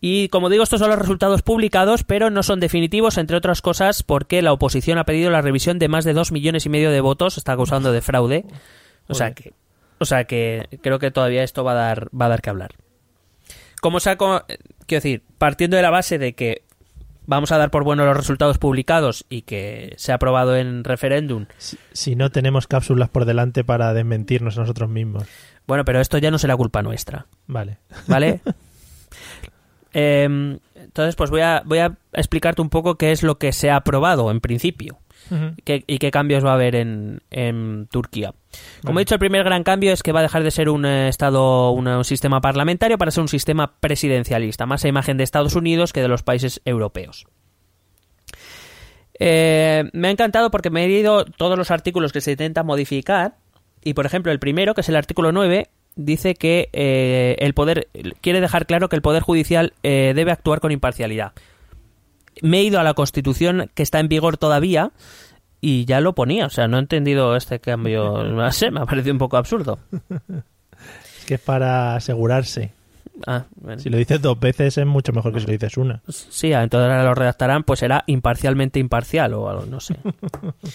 Y 0.00 0.28
como 0.28 0.48
digo, 0.48 0.62
estos 0.62 0.78
son 0.78 0.90
los 0.90 0.98
resultados 0.98 1.42
publicados, 1.42 2.04
pero 2.04 2.30
no 2.30 2.44
son 2.44 2.60
definitivos, 2.60 3.18
entre 3.18 3.36
otras 3.36 3.60
cosas, 3.62 4.04
porque 4.04 4.42
la 4.42 4.52
oposición 4.52 4.96
ha 4.98 5.04
pedido 5.04 5.30
la 5.30 5.42
revisión 5.42 5.80
de 5.80 5.88
más 5.88 6.04
de 6.04 6.12
dos 6.12 6.30
millones 6.30 6.66
y 6.66 6.68
medio 6.68 6.92
de 6.92 7.00
votos, 7.00 7.36
está 7.36 7.52
acusando 7.52 7.90
de 7.90 8.00
fraude. 8.00 8.44
O 9.08 9.14
sea 9.14 9.32
que, 9.34 9.54
o 9.98 10.04
sea 10.04 10.24
que 10.24 10.68
creo 10.82 11.00
que 11.00 11.10
todavía 11.10 11.42
esto 11.42 11.64
va 11.64 11.72
a 11.72 11.74
dar, 11.74 12.08
va 12.16 12.26
a 12.26 12.28
dar 12.28 12.42
que 12.42 12.50
hablar. 12.50 12.70
Como 13.80 14.00
saco, 14.00 14.44
quiero 14.86 15.02
decir, 15.02 15.22
partiendo 15.38 15.76
de 15.76 15.82
la 15.82 15.90
base 15.90 16.18
de 16.18 16.34
que 16.34 16.62
vamos 17.26 17.52
a 17.52 17.58
dar 17.58 17.70
por 17.70 17.84
buenos 17.84 18.06
los 18.06 18.16
resultados 18.16 18.58
publicados 18.58 19.26
y 19.28 19.42
que 19.42 19.94
se 19.98 20.12
ha 20.12 20.16
aprobado 20.16 20.56
en 20.56 20.82
referéndum, 20.82 21.46
Si, 21.58 21.78
si 21.92 22.16
no 22.16 22.30
tenemos 22.30 22.66
cápsulas 22.66 23.10
por 23.10 23.24
delante 23.26 23.64
para 23.64 23.92
desmentirnos 23.92 24.56
a 24.56 24.62
nosotros 24.62 24.88
mismos. 24.88 25.24
bueno, 25.66 25.84
pero 25.84 26.00
esto 26.00 26.18
ya 26.18 26.30
no 26.30 26.38
será 26.38 26.56
culpa 26.56 26.82
nuestra. 26.82 27.26
Vale. 27.46 27.78
¿Vale? 28.06 28.40
Em, 29.94 30.58
entonces, 30.74 31.16
pues 31.16 31.30
voy 31.30 31.40
a, 31.40 31.62
voy 31.64 31.78
a 31.78 31.96
explicarte 32.12 32.60
un 32.60 32.68
poco 32.68 32.96
qué 32.96 33.10
es 33.10 33.22
lo 33.22 33.38
que 33.38 33.52
se 33.52 33.70
ha 33.70 33.76
aprobado 33.76 34.30
en 34.30 34.40
principio 34.40 34.98
Qué- 35.64 35.84
y 35.86 35.98
qué 35.98 36.10
cambios 36.10 36.44
va 36.44 36.52
a 36.52 36.54
haber 36.54 36.74
en, 36.74 37.20
en 37.30 37.86
Turquía. 37.90 38.32
Como 38.82 38.94
Vale. 38.94 39.00
he 39.00 39.04
dicho, 39.04 39.14
el 39.14 39.18
primer 39.18 39.44
gran 39.44 39.62
cambio 39.62 39.92
es 39.92 40.02
que 40.02 40.12
va 40.12 40.20
a 40.20 40.22
dejar 40.22 40.42
de 40.42 40.50
ser 40.50 40.68
un 40.70 40.86
eh, 40.86 41.08
estado, 41.08 41.70
un, 41.72 41.86
un 41.86 42.04
sistema 42.04 42.40
parlamentario 42.40 42.96
para 42.98 43.10
ser 43.10 43.20
un 43.22 43.28
sistema 43.28 43.74
presidencialista, 43.80 44.64
más 44.66 44.84
a 44.84 44.88
imagen 44.88 45.16
de 45.18 45.24
Estados 45.24 45.54
Unidos 45.54 45.92
que 45.92 46.00
de 46.00 46.08
los 46.08 46.22
países 46.22 46.60
europeos. 46.64 47.26
Eh, 49.20 49.84
me 49.92 50.08
ha 50.08 50.10
encantado 50.10 50.50
porque 50.50 50.70
me 50.70 50.84
he 50.84 50.88
leído 50.88 51.24
todos 51.24 51.58
los 51.58 51.70
artículos 51.70 52.12
que 52.12 52.20
se 52.20 52.32
intentan 52.32 52.66
modificar 52.66 53.36
y, 53.82 53.94
por 53.94 54.06
ejemplo, 54.06 54.30
el 54.32 54.38
primero, 54.38 54.74
que 54.74 54.80
es 54.82 54.88
el 54.88 54.96
artículo 54.96 55.32
9, 55.32 55.68
dice 55.96 56.34
que 56.36 56.68
eh, 56.72 57.36
el 57.40 57.54
poder 57.54 57.88
quiere 58.20 58.40
dejar 58.40 58.66
claro 58.66 58.88
que 58.88 58.96
el 58.96 59.02
poder 59.02 59.22
judicial 59.22 59.72
eh, 59.82 60.12
debe 60.14 60.30
actuar 60.32 60.60
con 60.60 60.70
imparcialidad. 60.72 61.32
Me 62.42 62.58
he 62.58 62.64
ido 62.64 62.80
a 62.80 62.82
la 62.82 62.94
Constitución 62.94 63.70
que 63.74 63.82
está 63.82 64.00
en 64.00 64.08
vigor 64.08 64.36
todavía 64.36 64.92
y 65.60 65.84
ya 65.84 66.00
lo 66.00 66.14
ponía, 66.14 66.46
o 66.46 66.50
sea, 66.50 66.68
no 66.68 66.76
he 66.76 66.80
entendido 66.80 67.36
este 67.36 67.60
cambio, 67.60 68.22
no 68.24 68.52
sé, 68.52 68.70
me 68.70 68.80
ha 68.80 68.86
parecido 68.86 69.12
un 69.12 69.18
poco 69.18 69.36
absurdo. 69.36 69.78
Es 71.18 71.24
que 71.26 71.34
es 71.34 71.40
para 71.40 71.96
asegurarse. 71.96 72.72
Ah, 73.26 73.44
bueno. 73.56 73.80
Si 73.80 73.90
lo 73.90 73.98
dices 73.98 74.22
dos 74.22 74.38
veces 74.38 74.78
es 74.78 74.86
mucho 74.86 75.12
mejor 75.12 75.32
que 75.32 75.40
si 75.40 75.46
lo 75.46 75.52
dices 75.52 75.76
una. 75.76 76.02
Sí, 76.08 76.52
ah, 76.52 76.62
entonces 76.62 76.88
ahora 76.88 77.02
lo 77.02 77.14
redactarán, 77.14 77.64
pues 77.64 77.80
será 77.80 78.04
imparcialmente 78.06 78.78
imparcial 78.78 79.34
o 79.34 79.48
algo, 79.48 79.66
no 79.66 79.80
sé. 79.80 79.96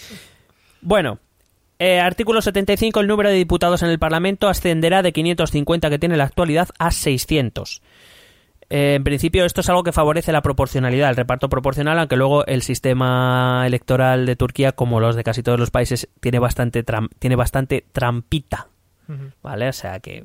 bueno, 0.82 1.18
eh, 1.78 2.00
artículo 2.00 2.42
75, 2.42 3.00
el 3.00 3.06
número 3.06 3.30
de 3.30 3.36
diputados 3.36 3.82
en 3.82 3.88
el 3.88 3.98
Parlamento 3.98 4.48
ascenderá 4.48 5.02
de 5.02 5.12
550 5.12 5.90
que 5.90 5.98
tiene 5.98 6.14
en 6.14 6.18
la 6.18 6.24
actualidad 6.24 6.68
a 6.78 6.90
600. 6.90 7.82
Eh, 8.76 8.94
en 8.96 9.04
principio 9.04 9.44
esto 9.44 9.60
es 9.60 9.68
algo 9.68 9.84
que 9.84 9.92
favorece 9.92 10.32
la 10.32 10.42
proporcionalidad, 10.42 11.08
el 11.10 11.14
reparto 11.14 11.48
proporcional, 11.48 11.96
aunque 11.96 12.16
luego 12.16 12.44
el 12.46 12.62
sistema 12.62 13.62
electoral 13.66 14.26
de 14.26 14.34
Turquía, 14.34 14.72
como 14.72 14.98
los 14.98 15.14
de 15.14 15.22
casi 15.22 15.44
todos 15.44 15.60
los 15.60 15.70
países, 15.70 16.08
tiene 16.20 16.40
bastante, 16.40 16.84
tram- 16.84 17.08
tiene 17.20 17.36
bastante 17.36 17.84
trampita. 17.92 18.66
¿Vale? 19.42 19.68
O 19.68 19.72
sea 19.72 20.00
que... 20.00 20.24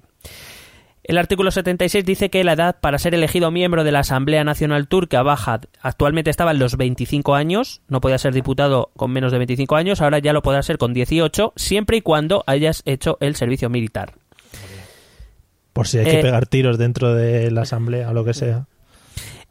El 1.03 1.17
artículo 1.19 1.51
76 1.51 2.03
dice 2.05 2.29
que 2.29 2.43
la 2.43 2.53
edad 2.53 2.77
para 2.79 2.97
ser 2.97 3.13
elegido 3.13 3.51
miembro 3.51 3.83
de 3.83 3.91
la 3.91 3.99
Asamblea 3.99 4.43
Nacional 4.43 4.87
Turca 4.87 5.21
baja. 5.21 5.59
Actualmente 5.81 6.29
estaba 6.31 6.51
en 6.51 6.59
los 6.59 6.75
25 6.75 7.35
años, 7.35 7.81
no 7.87 8.01
podía 8.01 8.17
ser 8.17 8.33
diputado 8.33 8.89
con 8.95 9.11
menos 9.11 9.31
de 9.31 9.37
25 9.39 9.75
años, 9.75 10.01
ahora 10.01 10.17
ya 10.19 10.33
lo 10.33 10.41
podrá 10.41 10.63
ser 10.63 10.77
con 10.79 10.93
18, 10.93 11.53
siempre 11.55 11.97
y 11.97 12.01
cuando 12.01 12.43
hayas 12.47 12.81
hecho 12.85 13.17
el 13.21 13.35
servicio 13.35 13.69
militar. 13.69 14.13
Por 15.79 15.87
si 15.87 15.97
hay 15.99 16.03
que 16.05 16.19
Eh, 16.19 16.21
pegar 16.21 16.45
tiros 16.45 16.77
dentro 16.77 17.13
de 17.13 17.49
la 17.51 17.61
asamblea 17.61 18.09
o 18.09 18.13
lo 18.13 18.25
que 18.25 18.33
sea. 18.33 18.65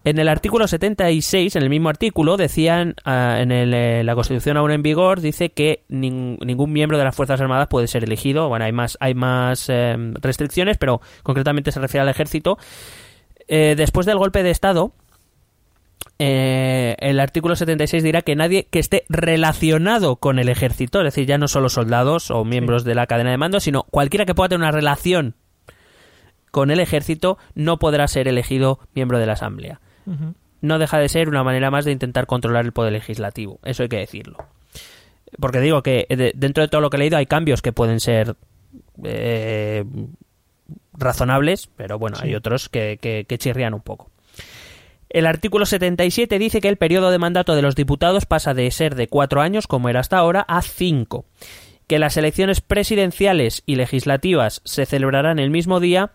En 0.05 0.19
el 0.19 0.29
artículo 0.29 0.69
76, 0.69 1.57
en 1.57 1.63
el 1.63 1.71
mismo 1.71 1.89
artículo, 1.89 2.37
decían, 2.37 2.95
ah, 3.07 3.39
en 3.41 3.51
el, 3.51 3.73
eh, 3.73 4.05
la 4.05 4.15
Constitución 4.15 4.59
aún 4.59 4.71
en 4.71 4.83
vigor, 4.83 5.23
dice 5.23 5.49
que 5.51 5.85
nin- 5.89 6.39
ningún 6.45 6.71
miembro 6.73 6.99
de 6.99 7.05
las 7.05 7.17
Fuerzas 7.17 7.41
Armadas 7.41 7.69
puede 7.69 7.87
ser 7.89 8.05
elegido. 8.05 8.49
Bueno, 8.51 8.67
hay 8.67 8.73
más, 8.73 8.99
hay 9.01 9.15
más 9.15 9.71
eh, 9.71 9.97
restricciones, 10.21 10.77
pero 10.77 11.01
concretamente 11.23 11.73
se 11.73 11.81
refiere 11.81 12.03
al 12.03 12.09
ejército. 12.11 12.59
Eh, 13.49 13.75
después 13.77 14.05
del 14.07 14.19
golpe 14.19 14.43
de 14.43 14.51
Estado, 14.51 14.93
el 16.19 17.21
artículo 17.21 17.57
76 17.57 18.03
dirá 18.03 18.21
que 18.23 18.37
nadie 18.37 18.67
que 18.71 18.79
esté 18.81 19.05
relacionado 19.09 20.17
con 20.17 20.39
el 20.39 20.49
ejército, 20.49 21.01
es 21.01 21.05
decir, 21.05 21.27
ya 21.27 21.39
no 21.39 21.49
solo 21.49 21.69
soldados 21.69 22.31
o 22.31 22.45
miembros 22.45 22.85
de 22.85 22.95
la 22.95 23.07
cadena 23.07 23.31
de 23.31 23.39
mando, 23.39 23.61
sino 23.61 23.85
cualquiera 23.85 24.27
que 24.27 24.35
pueda 24.35 24.49
tener 24.51 24.61
una 24.63 24.73
relación 24.73 25.35
con 26.51 26.71
el 26.71 26.81
ejército 26.81 27.39
no 27.55 27.79
podrá 27.79 28.09
ser 28.09 28.29
elegido 28.29 28.81
miembro 28.95 29.19
de 29.19 29.27
la 29.27 29.35
Asamblea. 29.35 29.81
No 30.61 30.79
deja 30.79 30.99
de 30.99 31.09
ser 31.09 31.29
una 31.29 31.45
manera 31.45 31.71
más 31.71 31.85
de 31.85 31.93
intentar 31.93 32.27
controlar 32.27 32.65
el 32.65 32.73
poder 32.73 32.93
legislativo, 32.93 33.61
eso 33.65 33.83
hay 33.83 33.89
que 33.89 33.99
decirlo. 33.99 34.39
Porque 35.39 35.61
digo 35.61 35.83
que 35.83 36.07
dentro 36.35 36.63
de 36.63 36.69
todo 36.69 36.81
lo 36.81 36.91
que 36.91 36.97
he 36.97 37.01
leído 37.01 37.19
hay 37.19 37.27
cambios 37.27 37.61
que 37.61 37.73
pueden 37.73 38.01
ser 38.01 38.37
eh, 39.05 39.85
razonables, 40.95 41.69
pero 41.77 41.99
bueno, 41.99 42.17
hay 42.21 42.35
otros 42.35 42.69
que, 42.69 42.99
que, 43.01 43.39
chirrían 43.39 43.75
un 43.75 43.81
poco. 43.81 44.11
El 45.09 45.27
artículo 45.27 45.65
77 45.65 46.39
dice 46.39 46.61
que 46.61 46.69
el 46.69 46.77
periodo 46.77 47.11
de 47.11 47.19
mandato 47.19 47.55
de 47.55 47.63
los 47.63 47.75
diputados 47.75 48.27
pasa 48.27 48.53
de 48.53 48.71
ser 48.71 48.95
de 48.95 49.09
cuatro 49.09 49.41
años, 49.41 49.67
como 49.67 49.89
era 49.89 50.01
hasta 50.01 50.19
ahora, 50.19 50.41
a 50.43 50.61
cinco. 50.61 51.25
Que 51.89 51.99
las 51.99 52.17
elecciones 52.17 52.61
presidenciales 52.61 53.65
y 53.67 53.75
legislativas 53.75 54.63
se 54.65 54.87
celebrarán 54.87 55.41
el 55.41 55.51
mismo 55.51 55.81
día, 55.81 56.13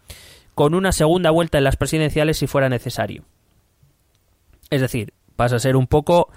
con 0.55 0.73
una 0.75 0.93
segunda 0.93 1.31
vuelta 1.31 1.57
en 1.57 1.65
las 1.65 1.75
presidenciales 1.75 2.37
si 2.37 2.47
fuera 2.47 2.69
necesario. 2.69 3.25
Es 4.69 4.79
decir, 4.79 5.13
pasa 5.35 5.57
a 5.57 5.59
ser 5.59 5.75
un 5.75 5.87
poco 5.87 6.29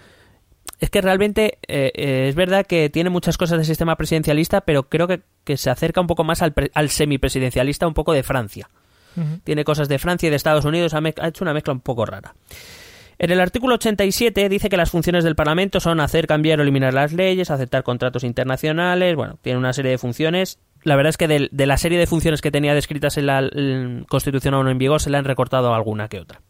es 0.78 0.90
que 0.90 1.00
realmente 1.00 1.58
eh, 1.68 1.90
eh, 1.94 2.26
es 2.28 2.34
verdad 2.34 2.66
que 2.66 2.90
tiene 2.90 3.08
muchas 3.08 3.38
cosas 3.38 3.58
del 3.58 3.66
sistema 3.66 3.96
presidencialista, 3.96 4.60
pero 4.60 4.88
creo 4.88 5.08
que, 5.08 5.22
se 5.56 5.70
acerca 5.70 6.00
un 6.00 6.06
poco 6.06 6.24
más 6.24 6.42
al, 6.42 6.52
al 6.74 6.90
semipresidencialista, 6.90 7.86
un 7.86 7.94
poco 7.94 8.12
de 8.12 8.22
Francia. 8.22 8.68
Tiene 9.44 9.64
cosas 9.64 9.88
de 9.88 9.98
Francia 9.98 10.26
y 10.26 10.30
de 10.30 10.36
Estados 10.36 10.66
Unidos, 10.66 10.92
ha, 10.92 10.98
ha, 10.98 11.28
hecho 11.28 11.42
una 11.42 11.54
mezcla 11.54 11.72
un 11.72 11.80
poco 11.80 12.04
rara. 12.04 12.34
En 13.18 13.30
el 13.30 13.40
artículo 13.40 13.76
87 13.76 14.48
dice 14.48 14.68
que 14.68 14.76
las 14.76 14.90
funciones 14.90 15.24
del 15.24 15.36
Parlamento 15.36 15.80
son 15.80 16.00
hacer, 16.00 16.26
cambiar 16.26 16.58
o 16.58 16.62
eliminar 16.62 16.92
las 16.92 17.12
leyes, 17.12 17.50
aceptar 17.50 17.82
contratos 17.82 18.24
internacionales, 18.24 19.16
bueno, 19.16 19.38
tiene 19.40 19.58
una 19.58 19.72
serie 19.72 19.92
de 19.92 19.98
funciones. 19.98 20.58
La 20.82 20.96
verdad 20.96 21.10
es 21.10 21.16
que 21.16 21.26
de, 21.26 21.66
la 21.66 21.78
serie 21.78 21.98
de 21.98 22.06
funciones 22.06 22.42
que 22.42 22.50
tenía 22.50 22.74
descritas 22.74 23.16
en 23.16 23.26
la 23.26 23.48
Constitución 24.08 24.54
aún 24.54 24.68
en 24.68 24.78
vigor 24.78 25.00
se 25.00 25.08
le 25.08 25.16
han 25.16 25.24
recortado 25.24 25.74
alguna 25.74 26.08
que 26.08 26.20
otra. 26.20 26.42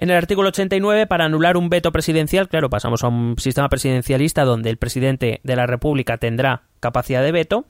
En 0.00 0.10
el 0.10 0.16
artículo 0.16 0.50
89, 0.50 1.06
para 1.06 1.24
anular 1.24 1.56
un 1.56 1.70
veto 1.70 1.90
presidencial, 1.90 2.48
claro, 2.48 2.68
pasamos 2.68 3.02
a 3.02 3.08
un 3.08 3.34
sistema 3.38 3.68
presidencialista 3.68 4.44
donde 4.44 4.70
el 4.70 4.76
presidente 4.76 5.40
de 5.42 5.56
la 5.56 5.66
República 5.66 6.18
tendrá 6.18 6.62
capacidad 6.80 7.22
de 7.22 7.32
veto. 7.32 7.64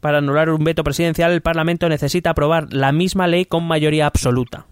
Para 0.00 0.18
anular 0.18 0.48
un 0.48 0.64
veto 0.64 0.84
presidencial, 0.84 1.32
el 1.32 1.42
Parlamento 1.42 1.88
necesita 1.88 2.30
aprobar 2.30 2.72
la 2.72 2.92
misma 2.92 3.26
ley 3.26 3.44
con 3.44 3.64
mayoría 3.64 4.06
absoluta. 4.06 4.66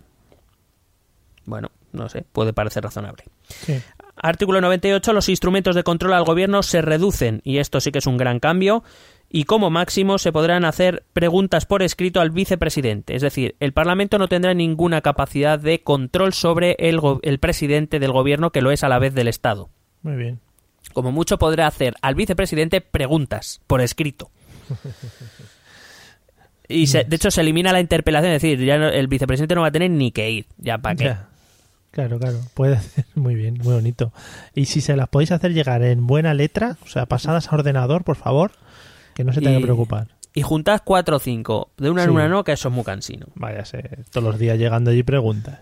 Bueno, 1.45 1.71
no 1.93 2.09
sé, 2.09 2.25
puede 2.33 2.53
parecer 2.53 2.83
razonable. 2.85 3.25
Artículo 4.17 4.61
98. 4.61 5.13
Los 5.13 5.29
instrumentos 5.29 5.75
de 5.75 5.83
control 5.83 6.15
al 6.15 6.25
gobierno 6.25 6.63
se 6.63 6.83
reducen, 6.83 7.41
y 7.45 7.59
esto 7.59 7.81
sí 7.81 7.93
que 7.93 7.99
es 7.99 8.07
un 8.07 8.17
gran 8.17 8.41
cambio 8.41 8.83
y 9.35 9.45
como 9.45 9.71
máximo 9.71 10.19
se 10.19 10.31
podrán 10.31 10.67
hacer 10.67 11.05
preguntas 11.15 11.65
por 11.65 11.83
escrito 11.83 12.21
al 12.21 12.31
vicepresidente. 12.31 13.17
Es 13.17 13.23
decir, 13.23 13.57
el 13.61 13.73
Parlamento 13.73 14.19
no 14.19 14.29
tendrá 14.29 14.53
ninguna 14.53 15.01
capacidad 15.01 15.59
de 15.59 15.83
control 15.83 16.35
sobre 16.35 16.77
el, 16.79 17.01
el 17.23 17.39
presidente 17.39 17.99
del 17.99 18.13
gobierno 18.13 18.51
que 18.51 18.61
lo 18.61 18.71
es 18.71 18.85
a 18.85 18.91
la 18.91 18.99
vez 18.99 19.15
del 19.15 19.29
Estado. 19.29 19.71
Muy 20.03 20.17
bien. 20.17 20.41
Como 20.93 21.13
mucho 21.13 21.39
podrá 21.39 21.67
hacer 21.67 21.95
al 22.03 22.15
vicepresidente 22.15 22.83
preguntas 22.83 23.63
por 23.67 23.81
escrito. 23.81 24.31
Y 26.69 26.87
de 26.87 27.17
hecho 27.17 27.31
se 27.31 27.43
elimina 27.43 27.71
la 27.71 27.81
interpelación, 27.81 28.33
es 28.33 28.41
decir, 28.41 28.65
ya 28.65 28.77
el 28.77 29.07
vicepresidente 29.07 29.55
no 29.55 29.61
va 29.61 29.67
a 29.67 29.73
tener 29.73 29.91
ni 29.91 30.11
que 30.11 30.31
ir, 30.31 30.47
ya 30.57 30.79
para 30.79 30.97
qué. 30.97 31.17
Claro, 31.93 32.19
claro, 32.19 32.41
puede 32.55 32.77
hacer 32.77 33.05
muy 33.15 33.35
bien, 33.35 33.59
muy 33.63 33.75
bonito. 33.75 34.13
Y 34.55 34.65
si 34.65 34.81
se 34.81 34.97
las 34.97 35.09
podéis 35.09 35.31
hacer 35.31 35.53
llegar 35.53 35.83
en 35.83 36.07
buena 36.07 36.35
letra, 36.35 36.77
o 36.85 36.89
sea, 36.89 37.07
pasadas 37.07 37.53
a 37.53 37.55
ordenador, 37.55 38.03
por 38.03 38.17
favor, 38.17 38.53
que 39.15 39.25
no 39.25 39.33
se 39.33 39.41
tenga 39.41 39.59
que 39.59 39.65
preocupar. 39.65 40.09
Y 40.35 40.41
juntas 40.41 40.81
cuatro 40.83 41.17
o 41.17 41.21
cinco, 41.21 41.71
de 41.77 41.91
una 41.91 42.05
en 42.05 42.11
una 42.11 42.29
no, 42.29 42.43
que 42.43 42.53
eso 42.53 42.69
es 42.69 42.75
muy 42.75 42.85
cansino. 42.85 43.27
Váyase, 43.35 43.99
todos 44.11 44.25
los 44.25 44.39
días 44.39 44.59
llegando 44.59 44.91
allí 44.91 45.03
preguntas. 45.03 45.61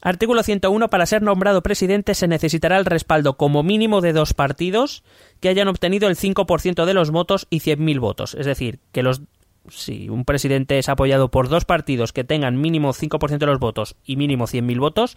Artículo 0.00 0.42
101. 0.42 0.90
Para 0.90 1.06
ser 1.06 1.22
nombrado 1.22 1.62
presidente 1.62 2.14
se 2.14 2.28
necesitará 2.28 2.78
el 2.78 2.84
respaldo 2.84 3.36
como 3.36 3.62
mínimo 3.62 4.00
de 4.00 4.12
dos 4.12 4.32
partidos 4.34 5.02
que 5.40 5.48
hayan 5.48 5.68
obtenido 5.68 6.08
el 6.08 6.16
5% 6.16 6.84
de 6.84 6.94
los 6.94 7.10
votos 7.10 7.46
y 7.50 7.60
100.000 7.60 8.00
votos. 8.00 8.34
Es 8.34 8.46
decir, 8.46 8.78
que 8.92 9.02
los 9.02 9.22
si 9.68 10.08
un 10.08 10.24
presidente 10.24 10.78
es 10.78 10.88
apoyado 10.88 11.30
por 11.30 11.48
dos 11.48 11.64
partidos 11.64 12.12
que 12.12 12.24
tengan 12.24 12.60
mínimo 12.60 12.92
5% 12.92 13.38
de 13.38 13.46
los 13.46 13.58
votos 13.58 13.96
y 14.04 14.16
mínimo 14.16 14.46
100.000 14.46 14.78
votos, 14.78 15.16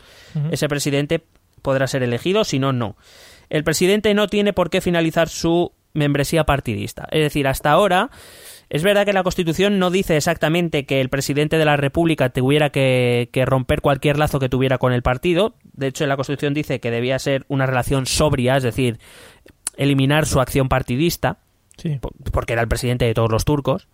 ese 0.52 0.68
presidente 0.68 1.24
podrá 1.62 1.88
ser 1.88 2.04
elegido, 2.04 2.44
si 2.44 2.60
no, 2.60 2.74
no. 2.74 2.96
El 3.50 3.64
presidente 3.64 4.14
no 4.14 4.28
tiene 4.28 4.54
por 4.54 4.70
qué 4.70 4.82
finalizar 4.82 5.30
su 5.30 5.74
membresía 5.94 6.46
partidista. 6.46 7.08
Es 7.12 7.22
decir, 7.22 7.48
hasta 7.48 7.72
ahora 7.72 8.10
es 8.72 8.84
verdad 8.84 9.06
que 9.06 9.12
la 9.12 9.24
Constitución 9.24 9.80
no 9.80 9.92
dice 9.92 10.16
exactamente 10.16 10.86
que 10.86 11.02
el 11.02 11.10
presidente 11.10 11.58
de 11.58 11.66
la 11.66 11.76
República 11.76 12.30
tuviera 12.30 12.70
que, 12.70 13.28
romper 13.46 13.82
cualquier 13.82 14.18
lazo 14.18 14.40
que 14.40 14.48
tuviera 14.48 14.78
con 14.78 14.94
el 14.94 15.02
partido. 15.02 15.56
De 15.74 15.88
hecho, 15.88 16.06
la 16.06 16.16
Constitución 16.16 16.54
dice 16.54 16.80
que 16.80 16.90
debía 16.90 17.20
ser 17.20 17.46
una 17.50 17.66
relación 17.66 18.06
sobria, 18.06 18.56
es 18.56 18.64
decir, 18.64 18.98
eliminar 19.76 20.26
su 20.26 20.40
acción 20.40 20.70
partidista, 20.70 21.40
porque 22.32 22.54
era 22.54 22.62
el 22.62 22.70
presidente 22.70 23.04
de 23.04 23.14
todos 23.14 23.30
los 23.30 23.44
turcos. 23.44 23.90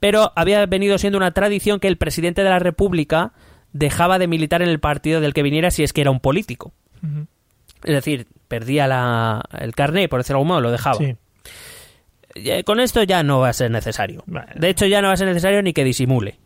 Pero 0.00 0.32
había 0.36 0.64
venido 0.66 0.98
siendo 0.98 1.18
una 1.18 1.32
tradición 1.32 1.80
que 1.80 1.88
el 1.88 1.96
presidente 1.96 2.42
de 2.42 2.50
la 2.50 2.58
República 2.58 3.32
dejaba 3.72 4.18
de 4.18 4.28
militar 4.28 4.62
en 4.62 4.68
el 4.68 4.80
partido 4.80 5.20
del 5.20 5.34
que 5.34 5.42
viniera 5.42 5.70
si 5.70 5.82
es 5.82 5.92
que 5.92 6.00
era 6.00 6.10
un 6.10 6.20
político. 6.20 6.72
Es 7.84 7.94
decir, 7.94 8.26
perdía 8.48 8.86
la, 8.86 9.42
el 9.58 9.74
carnet, 9.74 10.10
por 10.10 10.20
decirlo 10.20 10.38
de 10.38 10.40
algún 10.40 10.48
modo, 10.48 10.60
lo 10.60 10.70
dejaba. 10.70 10.98
Con 12.64 12.80
esto 12.80 13.02
ya 13.02 13.22
no 13.22 13.40
va 13.40 13.48
a 13.48 13.52
ser 13.52 13.70
necesario. 13.70 14.24
De 14.54 14.68
hecho, 14.68 14.86
ya 14.86 15.02
no 15.02 15.08
va 15.08 15.14
a 15.14 15.16
ser 15.16 15.28
necesario 15.28 15.62
ni 15.62 15.72
que 15.72 15.84
disimule. 15.84 16.38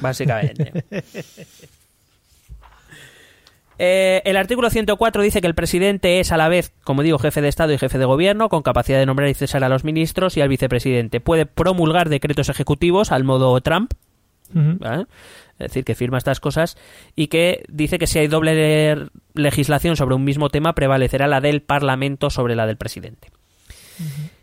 Básicamente. 0.00 0.84
Eh, 3.78 4.22
el 4.24 4.36
artículo 4.36 4.70
104 4.70 5.22
dice 5.22 5.40
que 5.40 5.46
el 5.46 5.54
presidente 5.54 6.20
es 6.20 6.32
a 6.32 6.36
la 6.36 6.48
vez, 6.48 6.72
como 6.82 7.02
digo, 7.02 7.18
jefe 7.18 7.42
de 7.42 7.48
Estado 7.48 7.72
y 7.72 7.78
jefe 7.78 7.98
de 7.98 8.04
Gobierno, 8.04 8.48
con 8.48 8.62
capacidad 8.62 8.98
de 8.98 9.06
nombrar 9.06 9.28
y 9.28 9.34
cesar 9.34 9.64
a 9.64 9.68
los 9.68 9.84
ministros 9.84 10.36
y 10.36 10.40
al 10.40 10.48
vicepresidente. 10.48 11.20
Puede 11.20 11.46
promulgar 11.46 12.08
decretos 12.08 12.48
ejecutivos 12.48 13.12
al 13.12 13.24
modo 13.24 13.60
Trump, 13.60 13.92
es 15.58 15.58
decir, 15.58 15.84
que 15.84 15.94
firma 15.94 16.18
estas 16.18 16.40
cosas 16.40 16.76
y 17.14 17.28
que 17.28 17.64
dice 17.68 17.98
que 17.98 18.06
si 18.06 18.18
hay 18.18 18.28
doble 18.28 19.08
legislación 19.34 19.96
sobre 19.96 20.14
un 20.14 20.24
mismo 20.24 20.50
tema, 20.50 20.74
prevalecerá 20.74 21.26
la 21.26 21.40
del 21.40 21.62
Parlamento 21.62 22.30
sobre 22.30 22.54
la 22.54 22.66
del 22.66 22.76
presidente. 22.76 23.28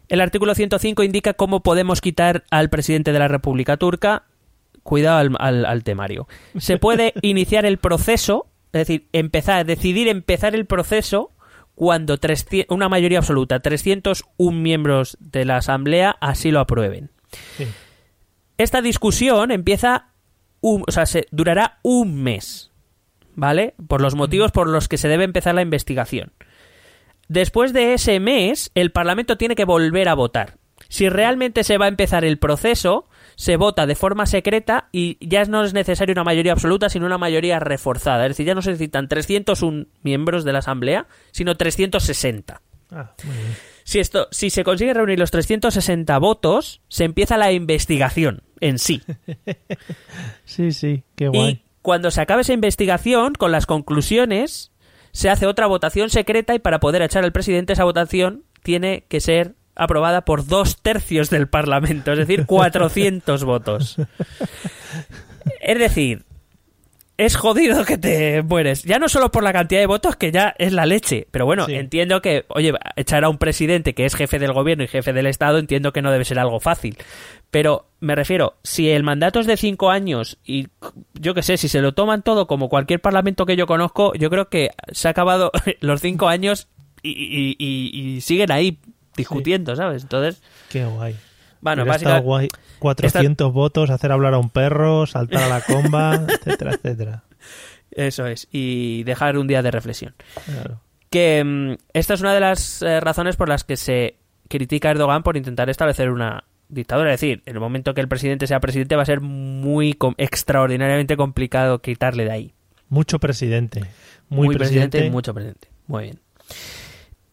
El 0.10 0.22
artículo 0.22 0.56
105 0.56 1.04
indica 1.04 1.34
cómo 1.34 1.62
podemos 1.62 2.02
quitar 2.02 2.44
al 2.52 2.70
presidente 2.70 3.12
de 3.12 3.20
la 3.20 3.28
República 3.28 3.78
Turca. 3.78 4.24
Cuidado 4.84 5.32
al, 5.40 5.84
temario. 5.84 6.28
Se 6.58 6.78
puede 6.78 7.14
iniciar 7.22 7.66
el 7.66 7.78
proceso, 7.78 8.48
es 8.74 8.88
decir, 8.88 9.08
empezar, 9.14 9.66
decidir 9.66 10.08
empezar 10.08 10.56
el 10.56 10.66
proceso 10.66 11.32
cuando 11.76 12.20
una 12.70 12.90
mayoría 12.90 13.20
absoluta, 13.20 13.60
301 13.60 14.60
miembros 14.60 15.18
de 15.20 15.46
la 15.46 15.58
Asamblea, 15.58 16.16
así 16.20 16.52
lo 16.52 16.60
aprueben. 16.60 17.12
Esta 18.58 18.82
discusión 18.82 19.52
empieza 19.52 20.14
o 20.64 20.92
sea, 20.92 21.06
se, 21.06 21.28
durará 21.32 21.80
un 21.84 22.24
mes, 22.24 22.72
¿vale? 23.36 23.76
Por 23.88 24.02
los 24.02 24.16
motivos 24.16 24.52
por 24.52 24.68
los 24.68 24.88
que 24.88 24.98
se 24.98 25.10
debe 25.10 25.26
empezar 25.26 25.54
la 25.56 25.62
investigación. 25.62 26.32
Después 27.28 27.74
de 27.74 27.94
ese 27.94 28.20
mes, 28.20 28.72
el 28.74 28.92
Parlamento 28.92 29.38
tiene 29.38 29.56
que 29.56 29.66
volver 29.66 30.08
a 30.08 30.14
votar. 30.14 30.58
Si 30.94 31.10
realmente 31.10 31.64
se 31.64 31.80
va 31.80 31.86
a 31.86 31.88
empezar 31.88 32.24
el 32.24 32.38
proceso, 32.38 33.10
se 33.36 33.58
vota 33.58 33.88
de 33.88 33.96
forma 33.96 34.28
secreta 34.28 34.90
y 34.92 35.18
ya 35.28 35.44
no 35.46 35.64
es 35.64 35.74
necesaria 35.74 36.14
una 36.14 36.24
mayoría 36.24 36.52
absoluta, 36.52 36.88
sino 36.88 37.08
una 37.08 37.18
mayoría 37.18 37.60
reforzada. 37.60 38.28
Es 38.28 38.34
decir, 38.34 38.46
ya 38.46 38.54
no 38.54 38.62
se 38.62 38.70
necesitan 38.70 39.08
301 39.08 39.88
miembros 40.04 40.44
de 40.44 40.54
la 40.54 40.60
Asamblea, 40.60 41.08
sino 41.32 41.58
360. 41.58 42.62
Ah, 42.92 43.16
si, 43.84 43.98
esto, 43.98 44.28
si 44.30 44.52
se 44.52 44.64
consigue 44.64 44.94
reunir 44.94 45.18
los 45.18 45.32
360 45.32 46.16
votos, 46.20 46.82
se 46.90 47.06
empieza 47.06 47.38
la 47.38 47.52
investigación 47.52 48.44
en 48.60 48.78
sí. 48.78 49.02
sí, 50.46 50.74
sí, 50.74 51.02
qué 51.16 51.28
guay. 51.28 51.50
Y 51.50 51.64
cuando 51.82 52.12
se 52.12 52.22
acabe 52.22 52.44
esa 52.44 52.54
investigación, 52.54 53.34
con 53.34 53.52
las 53.52 53.66
conclusiones, 53.66 54.72
se 55.12 55.32
hace 55.32 55.48
otra 55.48 55.66
votación 55.66 56.12
secreta 56.12 56.54
y 56.54 56.60
para 56.60 56.80
poder 56.80 57.02
echar 57.02 57.24
al 57.24 57.32
presidente 57.32 57.74
esa 57.74 57.84
votación 57.84 58.44
tiene 58.62 59.06
que 59.08 59.22
ser 59.22 59.56
aprobada 59.76 60.22
por 60.26 60.46
dos 60.46 60.78
tercios 60.82 61.30
del 61.30 61.48
Parlamento, 61.48 62.12
es 62.12 62.18
decir, 62.20 62.46
400 62.46 63.44
votos. 63.46 63.98
Es 65.62 65.80
decir, 65.80 66.24
es 67.18 67.36
jodido 67.36 67.86
que 67.86 67.98
te 67.98 68.42
mueres. 68.44 68.84
Ya 68.84 68.98
no 69.00 69.08
solo 69.08 69.32
por 69.32 69.44
la 69.44 69.54
cantidad 69.54 69.80
de 69.82 69.86
votos, 69.88 70.16
que 70.16 70.32
ya 70.32 70.54
es 70.58 70.74
la 70.74 70.86
leche. 70.86 71.28
Pero 71.32 71.46
bueno, 71.46 71.66
Sí. 71.66 71.74
entiendo 71.76 72.22
que, 72.22 72.46
oye, 72.50 72.74
echar 72.96 73.24
a 73.24 73.30
un 73.30 73.38
presidente 73.38 73.94
que 73.94 74.06
es 74.06 74.16
jefe 74.16 74.40
del 74.40 74.54
gobierno 74.54 74.84
y 74.84 74.88
jefe 74.88 75.14
del 75.14 75.28
Estado, 75.28 75.58
entiendo 75.60 75.94
que 75.94 76.02
no 76.02 76.12
debe 76.12 76.26
ser 76.26 76.40
algo 76.40 76.60
fácil. 76.60 76.98
Pero 77.52 77.86
me 78.00 78.16
refiero, 78.16 78.56
si 78.64 78.90
el 78.90 79.04
mandato 79.04 79.40
es 79.40 79.46
de 79.48 79.58
cinco 79.58 79.92
años 79.92 80.38
y 80.44 80.68
yo 81.14 81.34
qué 81.36 81.44
sé, 81.44 81.58
si 81.58 81.68
se 81.70 81.82
lo 81.82 81.94
toman 81.94 82.24
todo 82.24 82.48
como 82.48 82.68
cualquier 82.68 83.00
parlamento 83.00 83.46
que 83.46 83.56
yo 83.56 83.68
conozco, 83.68 84.14
yo 84.16 84.30
creo 84.30 84.50
que 84.50 84.72
se 84.92 85.08
ha 85.08 85.12
acabado 85.12 85.52
los 85.82 86.02
cinco 86.02 86.28
años 86.30 86.68
y, 87.04 87.12
y- 87.12 87.56
y- 87.60 88.16
y 88.16 88.22
siguen 88.22 88.52
ahí 88.52 88.80
discutiendo, 89.16 89.76
¿sabes? 89.76 90.04
Entonces, 90.04 90.42
Qué 90.70 90.86
guay. 90.86 91.16
bueno, 91.62 91.86
básicamente... 91.86 92.26
guay. 92.26 92.48
400 92.80 93.54
votos, 93.54 93.90
hacer 93.90 94.12
hablar 94.12 94.34
a 94.34 94.40
un 94.40 94.50
perro, 94.50 95.06
saltar 95.06 95.44
a 95.44 95.48
la 95.50 95.62
comba, 95.62 96.16
etcétera, 96.28 96.72
etcétera. 96.74 97.24
Eso 97.92 98.26
es, 98.26 98.48
y 98.52 99.04
dejar 99.04 99.38
un 99.38 99.48
día 99.48 99.62
de 99.62 99.72
reflexión. 99.72 100.16
Claro. 100.46 100.82
Que 101.10 101.44
mm, 101.44 101.74
esta 101.94 102.16
es 102.16 102.22
una 102.22 102.34
de 102.34 102.40
las 102.40 102.82
eh, 102.82 103.00
razones 103.00 103.36
por 103.36 103.48
las 103.50 103.64
que 103.64 103.78
se 103.78 104.18
critica 104.50 104.88
a 104.90 104.92
Erdogan 104.92 105.24
por 105.24 105.38
intentar 105.38 105.70
establecer 105.70 106.10
una 106.10 106.44
dictadura. 106.70 107.14
Es 107.14 107.22
decir, 107.22 107.44
en 107.46 107.54
el 107.56 107.60
momento 107.60 107.94
que 107.94 108.02
el 108.02 108.08
presidente 108.08 108.48
sea 108.48 108.60
presidente 108.60 108.96
va 108.96 109.04
a 109.04 109.06
ser 109.06 109.22
muy 109.22 109.94
com- 109.94 110.16
extraordinariamente 110.18 111.16
complicado 111.16 111.82
quitarle 111.82 112.26
de 112.26 112.32
ahí. 112.32 112.54
Mucho 112.90 113.20
presidente. 113.20 113.84
Muy, 114.30 114.56
presidente. 114.56 115.10
mucho 115.12 115.34
presidente. 115.34 115.68
Muy 115.88 116.04
bien. 116.06 116.20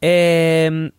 Eh, 0.00 0.90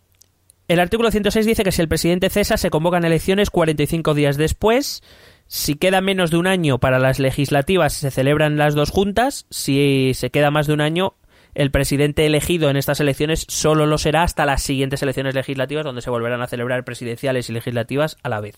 el 0.71 0.79
artículo 0.79 1.11
106 1.11 1.45
dice 1.45 1.63
que 1.65 1.73
si 1.73 1.81
el 1.81 1.89
presidente 1.89 2.29
cesa, 2.29 2.55
se 2.55 2.69
convocan 2.69 3.03
elecciones 3.03 3.49
45 3.49 4.13
días 4.13 4.37
después. 4.37 5.03
Si 5.45 5.75
queda 5.75 5.99
menos 5.99 6.31
de 6.31 6.37
un 6.37 6.47
año 6.47 6.79
para 6.79 6.97
las 6.97 7.19
legislativas, 7.19 7.91
se 7.91 8.09
celebran 8.09 8.55
las 8.55 8.73
dos 8.73 8.89
juntas. 8.89 9.45
Si 9.49 10.13
se 10.13 10.29
queda 10.29 10.49
más 10.49 10.67
de 10.67 10.73
un 10.73 10.79
año, 10.79 11.15
el 11.55 11.71
presidente 11.71 12.25
elegido 12.25 12.69
en 12.69 12.77
estas 12.77 13.01
elecciones 13.01 13.43
solo 13.49 13.85
lo 13.85 13.97
será 13.97 14.23
hasta 14.23 14.45
las 14.45 14.63
siguientes 14.63 15.03
elecciones 15.03 15.35
legislativas, 15.35 15.83
donde 15.83 16.01
se 16.01 16.09
volverán 16.09 16.41
a 16.41 16.47
celebrar 16.47 16.85
presidenciales 16.85 17.49
y 17.49 17.53
legislativas 17.53 18.15
a 18.23 18.29
la 18.29 18.39
vez. 18.39 18.55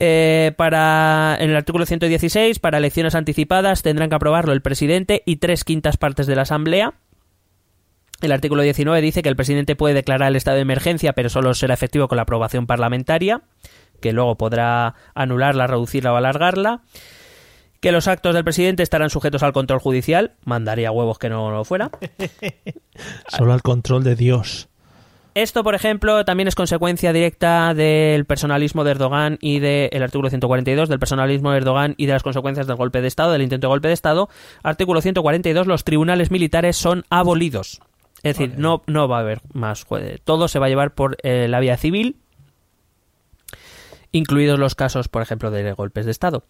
Eh, 0.00 0.52
para 0.56 1.36
en 1.40 1.50
el 1.50 1.56
artículo 1.56 1.84
116 1.84 2.58
para 2.58 2.78
elecciones 2.78 3.14
anticipadas 3.14 3.82
tendrán 3.82 4.08
que 4.08 4.16
aprobarlo 4.16 4.52
el 4.52 4.62
presidente 4.62 5.22
y 5.24 5.36
tres 5.36 5.62
quintas 5.62 5.98
partes 5.98 6.26
de 6.26 6.34
la 6.34 6.42
asamblea 6.42 6.94
el 8.20 8.32
artículo 8.32 8.62
19 8.62 9.00
dice 9.00 9.22
que 9.22 9.28
el 9.28 9.36
presidente 9.36 9.76
puede 9.76 9.94
declarar 9.94 10.28
el 10.28 10.36
estado 10.36 10.56
de 10.56 10.62
emergencia 10.62 11.12
pero 11.12 11.28
solo 11.28 11.54
será 11.54 11.74
efectivo 11.74 12.08
con 12.08 12.16
la 12.16 12.22
aprobación 12.22 12.66
parlamentaria 12.66 13.42
que 14.00 14.12
luego 14.12 14.36
podrá 14.36 14.94
anularla, 15.14 15.66
reducirla 15.66 16.12
o 16.12 16.16
alargarla 16.16 16.82
que 17.80 17.92
los 17.92 18.08
actos 18.08 18.34
del 18.34 18.44
presidente 18.44 18.82
estarán 18.82 19.10
sujetos 19.10 19.42
al 19.42 19.52
control 19.52 19.80
judicial 19.80 20.32
mandaría 20.44 20.90
huevos 20.90 21.18
que 21.18 21.28
no 21.28 21.50
lo 21.50 21.64
fuera 21.64 21.90
Solo 23.28 23.52
al 23.52 23.62
control 23.62 24.04
de 24.04 24.14
Dios. 24.16 24.68
Esto, 25.34 25.64
por 25.64 25.74
ejemplo, 25.74 26.24
también 26.24 26.46
es 26.46 26.54
consecuencia 26.54 27.12
directa 27.12 27.74
del 27.74 28.24
personalismo 28.24 28.84
de 28.84 28.92
Erdogan 28.92 29.36
y 29.40 29.58
del 29.58 30.00
artículo 30.00 30.30
142 30.30 30.88
del 30.88 31.00
personalismo 31.00 31.50
de 31.50 31.56
Erdogan 31.56 31.94
y 31.96 32.06
de 32.06 32.12
las 32.12 32.22
consecuencias 32.22 32.68
del 32.68 32.76
golpe 32.76 33.00
de 33.00 33.08
Estado, 33.08 33.32
del 33.32 33.42
intento 33.42 33.66
de 33.66 33.72
golpe 33.72 33.88
de 33.88 33.94
Estado. 33.94 34.28
Artículo 34.62 35.00
142, 35.00 35.66
los 35.66 35.82
tribunales 35.82 36.30
militares 36.30 36.76
son 36.76 37.04
abolidos. 37.10 37.80
Es 38.24 38.38
decir, 38.38 38.58
no, 38.58 38.82
no 38.86 39.06
va 39.06 39.18
a 39.18 39.20
haber 39.20 39.40
más 39.52 39.84
jueces. 39.84 40.20
Todo 40.22 40.48
se 40.48 40.58
va 40.58 40.66
a 40.66 40.68
llevar 40.70 40.94
por 40.94 41.18
eh, 41.22 41.46
la 41.46 41.60
vía 41.60 41.76
civil, 41.76 42.16
incluidos 44.12 44.58
los 44.58 44.74
casos, 44.74 45.08
por 45.08 45.22
ejemplo, 45.22 45.50
de 45.50 45.72
golpes 45.72 46.06
de 46.06 46.10
Estado. 46.10 46.44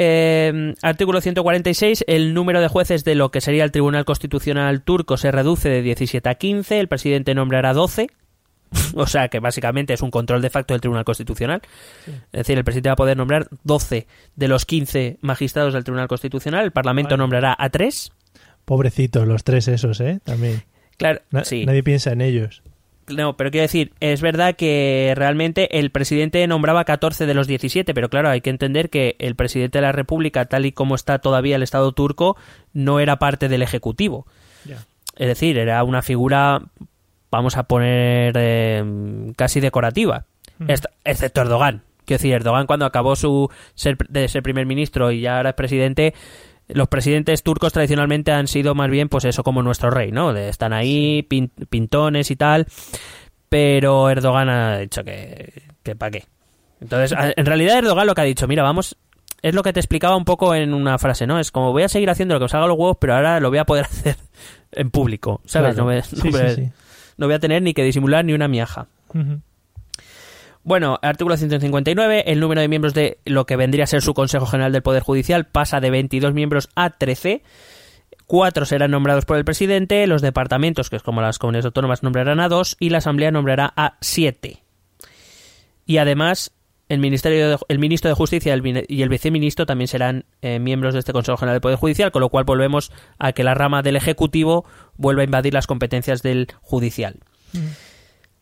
Eh, 0.00 0.74
artículo 0.80 1.20
146. 1.20 2.04
El 2.06 2.32
número 2.32 2.60
de 2.60 2.68
jueces 2.68 3.02
de 3.02 3.16
lo 3.16 3.32
que 3.32 3.40
sería 3.40 3.64
el 3.64 3.72
Tribunal 3.72 4.04
Constitucional 4.04 4.82
turco 4.82 5.16
se 5.16 5.32
reduce 5.32 5.68
de 5.68 5.82
17 5.82 6.28
a 6.28 6.36
15. 6.36 6.78
El 6.78 6.86
presidente 6.86 7.34
nombrará 7.34 7.72
12. 7.74 8.06
o 8.94 9.06
sea 9.08 9.28
que 9.28 9.40
básicamente 9.40 9.94
es 9.94 10.02
un 10.02 10.12
control 10.12 10.40
de 10.40 10.50
facto 10.50 10.74
del 10.74 10.80
Tribunal 10.80 11.04
Constitucional. 11.04 11.62
Es 12.06 12.30
decir, 12.30 12.56
el 12.56 12.62
presidente 12.62 12.90
va 12.90 12.92
a 12.92 12.96
poder 12.96 13.16
nombrar 13.16 13.48
12 13.64 14.06
de 14.36 14.48
los 14.48 14.64
15 14.64 15.18
magistrados 15.20 15.74
del 15.74 15.82
Tribunal 15.82 16.06
Constitucional. 16.06 16.64
El 16.64 16.70
Parlamento 16.70 17.14
Vale. 17.14 17.22
nombrará 17.22 17.56
a 17.58 17.68
3. 17.68 18.12
Pobrecitos 18.64 19.26
los 19.26 19.44
tres 19.44 19.66
esos, 19.66 20.00
¿eh? 20.00 20.20
También. 20.22 20.62
Claro, 20.98 21.20
Na- 21.30 21.44
sí. 21.44 21.64
Nadie 21.64 21.82
piensa 21.82 22.12
en 22.12 22.20
ellos. 22.20 22.62
No, 23.08 23.38
pero 23.38 23.50
quiero 23.50 23.62
decir, 23.62 23.92
es 24.00 24.20
verdad 24.20 24.54
que 24.54 25.14
realmente 25.16 25.78
el 25.78 25.90
presidente 25.90 26.46
nombraba 26.46 26.84
14 26.84 27.24
de 27.24 27.32
los 27.32 27.46
17, 27.46 27.94
pero 27.94 28.10
claro, 28.10 28.28
hay 28.28 28.42
que 28.42 28.50
entender 28.50 28.90
que 28.90 29.16
el 29.18 29.34
presidente 29.34 29.78
de 29.78 29.82
la 29.82 29.92
República, 29.92 30.44
tal 30.44 30.66
y 30.66 30.72
como 30.72 30.94
está 30.94 31.18
todavía 31.18 31.56
el 31.56 31.62
Estado 31.62 31.90
turco, 31.92 32.36
no 32.74 33.00
era 33.00 33.18
parte 33.18 33.48
del 33.48 33.62
Ejecutivo. 33.62 34.26
Es 35.16 35.26
decir, 35.26 35.56
era 35.56 35.82
una 35.84 36.02
figura, 36.02 36.60
vamos 37.30 37.56
a 37.56 37.62
poner, 37.62 38.34
eh, 38.38 38.84
casi 39.36 39.60
decorativa, 39.60 40.26
Mm. 40.58 40.70
Excepto 41.04 41.40
Erdogan. 41.40 41.82
Quiero 42.04 42.18
decir, 42.18 42.34
Erdogan 42.34 42.66
cuando 42.66 42.84
acabó 42.84 43.14
su 43.16 43.48
ser, 43.74 43.96
de 44.08 44.26
ser 44.28 44.42
primer 44.42 44.66
ministro 44.66 45.12
y 45.12 45.20
ya 45.20 45.36
ahora 45.36 45.50
es 45.50 45.54
presidente, 45.54 46.14
los 46.68 46.88
presidentes 46.88 47.42
turcos 47.42 47.72
tradicionalmente 47.72 48.30
han 48.32 48.46
sido 48.48 48.74
más 48.74 48.90
bien, 48.90 49.08
pues 49.08 49.24
eso, 49.24 49.42
como 49.42 49.62
nuestro 49.62 49.90
rey, 49.90 50.12
¿no? 50.12 50.32
De- 50.32 50.48
están 50.48 50.72
ahí, 50.72 51.22
pin- 51.28 51.50
pintones 51.70 52.30
y 52.30 52.36
tal, 52.36 52.66
pero 53.48 54.10
Erdogan 54.10 54.48
ha 54.48 54.78
dicho 54.78 55.04
que, 55.04 55.62
que 55.82 55.96
para 55.96 56.10
qué. 56.10 56.24
Entonces, 56.80 57.16
en 57.36 57.46
realidad 57.46 57.78
Erdogan 57.78 58.06
lo 58.06 58.14
que 58.14 58.20
ha 58.20 58.24
dicho, 58.24 58.46
mira, 58.46 58.62
vamos, 58.62 58.96
es 59.42 59.54
lo 59.54 59.62
que 59.62 59.72
te 59.72 59.80
explicaba 59.80 60.16
un 60.16 60.24
poco 60.24 60.54
en 60.54 60.74
una 60.74 60.98
frase, 60.98 61.26
¿no? 61.26 61.38
Es 61.40 61.50
como 61.50 61.72
voy 61.72 61.82
a 61.82 61.88
seguir 61.88 62.10
haciendo 62.10 62.34
lo 62.34 62.38
que 62.40 62.44
os 62.46 62.54
haga 62.54 62.66
los 62.66 62.76
huevos, 62.78 62.98
pero 63.00 63.14
ahora 63.14 63.40
lo 63.40 63.48
voy 63.50 63.58
a 63.58 63.64
poder 63.64 63.84
hacer 63.90 64.16
en 64.72 64.90
público, 64.90 65.40
¿sabes? 65.46 65.74
Claro. 65.74 65.88
No, 65.88 65.92
voy, 65.92 65.96
no 65.96 66.02
sí, 66.22 66.30
voy- 66.30 66.54
sí. 66.54 66.68
no 67.16 67.26
voy 67.26 67.34
a 67.34 67.38
tener 67.38 67.62
ni 67.62 67.74
que 67.74 67.82
disimular 67.82 68.24
ni 68.24 68.32
una 68.34 68.46
miaja. 68.48 68.86
Bueno, 70.68 70.98
artículo 71.00 71.34
159, 71.34 72.24
el 72.30 72.40
número 72.40 72.60
de 72.60 72.68
miembros 72.68 72.92
de 72.92 73.16
lo 73.24 73.46
que 73.46 73.56
vendría 73.56 73.84
a 73.84 73.86
ser 73.86 74.02
su 74.02 74.12
Consejo 74.12 74.44
General 74.44 74.70
del 74.70 74.82
Poder 74.82 75.02
Judicial 75.02 75.46
pasa 75.46 75.80
de 75.80 75.88
22 75.88 76.34
miembros 76.34 76.68
a 76.74 76.90
13. 76.90 77.42
Cuatro 78.26 78.66
serán 78.66 78.90
nombrados 78.90 79.24
por 79.24 79.38
el 79.38 79.46
presidente, 79.46 80.06
los 80.06 80.20
departamentos, 80.20 80.90
que 80.90 80.96
es 80.96 81.02
como 81.02 81.22
las 81.22 81.38
comunidades 81.38 81.64
autónomas, 81.64 82.02
nombrarán 82.02 82.38
a 82.40 82.50
dos 82.50 82.76
y 82.78 82.90
la 82.90 82.98
Asamblea 82.98 83.30
nombrará 83.30 83.72
a 83.76 83.96
siete. 84.02 84.62
Y 85.86 85.96
además, 85.96 86.50
el, 86.90 86.98
ministerio 86.98 87.48
de- 87.48 87.58
el 87.68 87.78
ministro 87.78 88.10
de 88.10 88.14
Justicia 88.14 88.54
y 88.88 89.00
el 89.02 89.08
viceministro 89.08 89.64
también 89.64 89.88
serán 89.88 90.26
eh, 90.42 90.58
miembros 90.58 90.92
de 90.92 91.00
este 91.00 91.14
Consejo 91.14 91.38
General 91.38 91.54
del 91.54 91.62
Poder 91.62 91.78
Judicial, 91.78 92.12
con 92.12 92.20
lo 92.20 92.28
cual 92.28 92.44
volvemos 92.44 92.92
a 93.18 93.32
que 93.32 93.42
la 93.42 93.54
rama 93.54 93.80
del 93.80 93.96
Ejecutivo 93.96 94.66
vuelva 94.98 95.22
a 95.22 95.24
invadir 95.24 95.54
las 95.54 95.66
competencias 95.66 96.20
del 96.22 96.48
Judicial. 96.60 97.14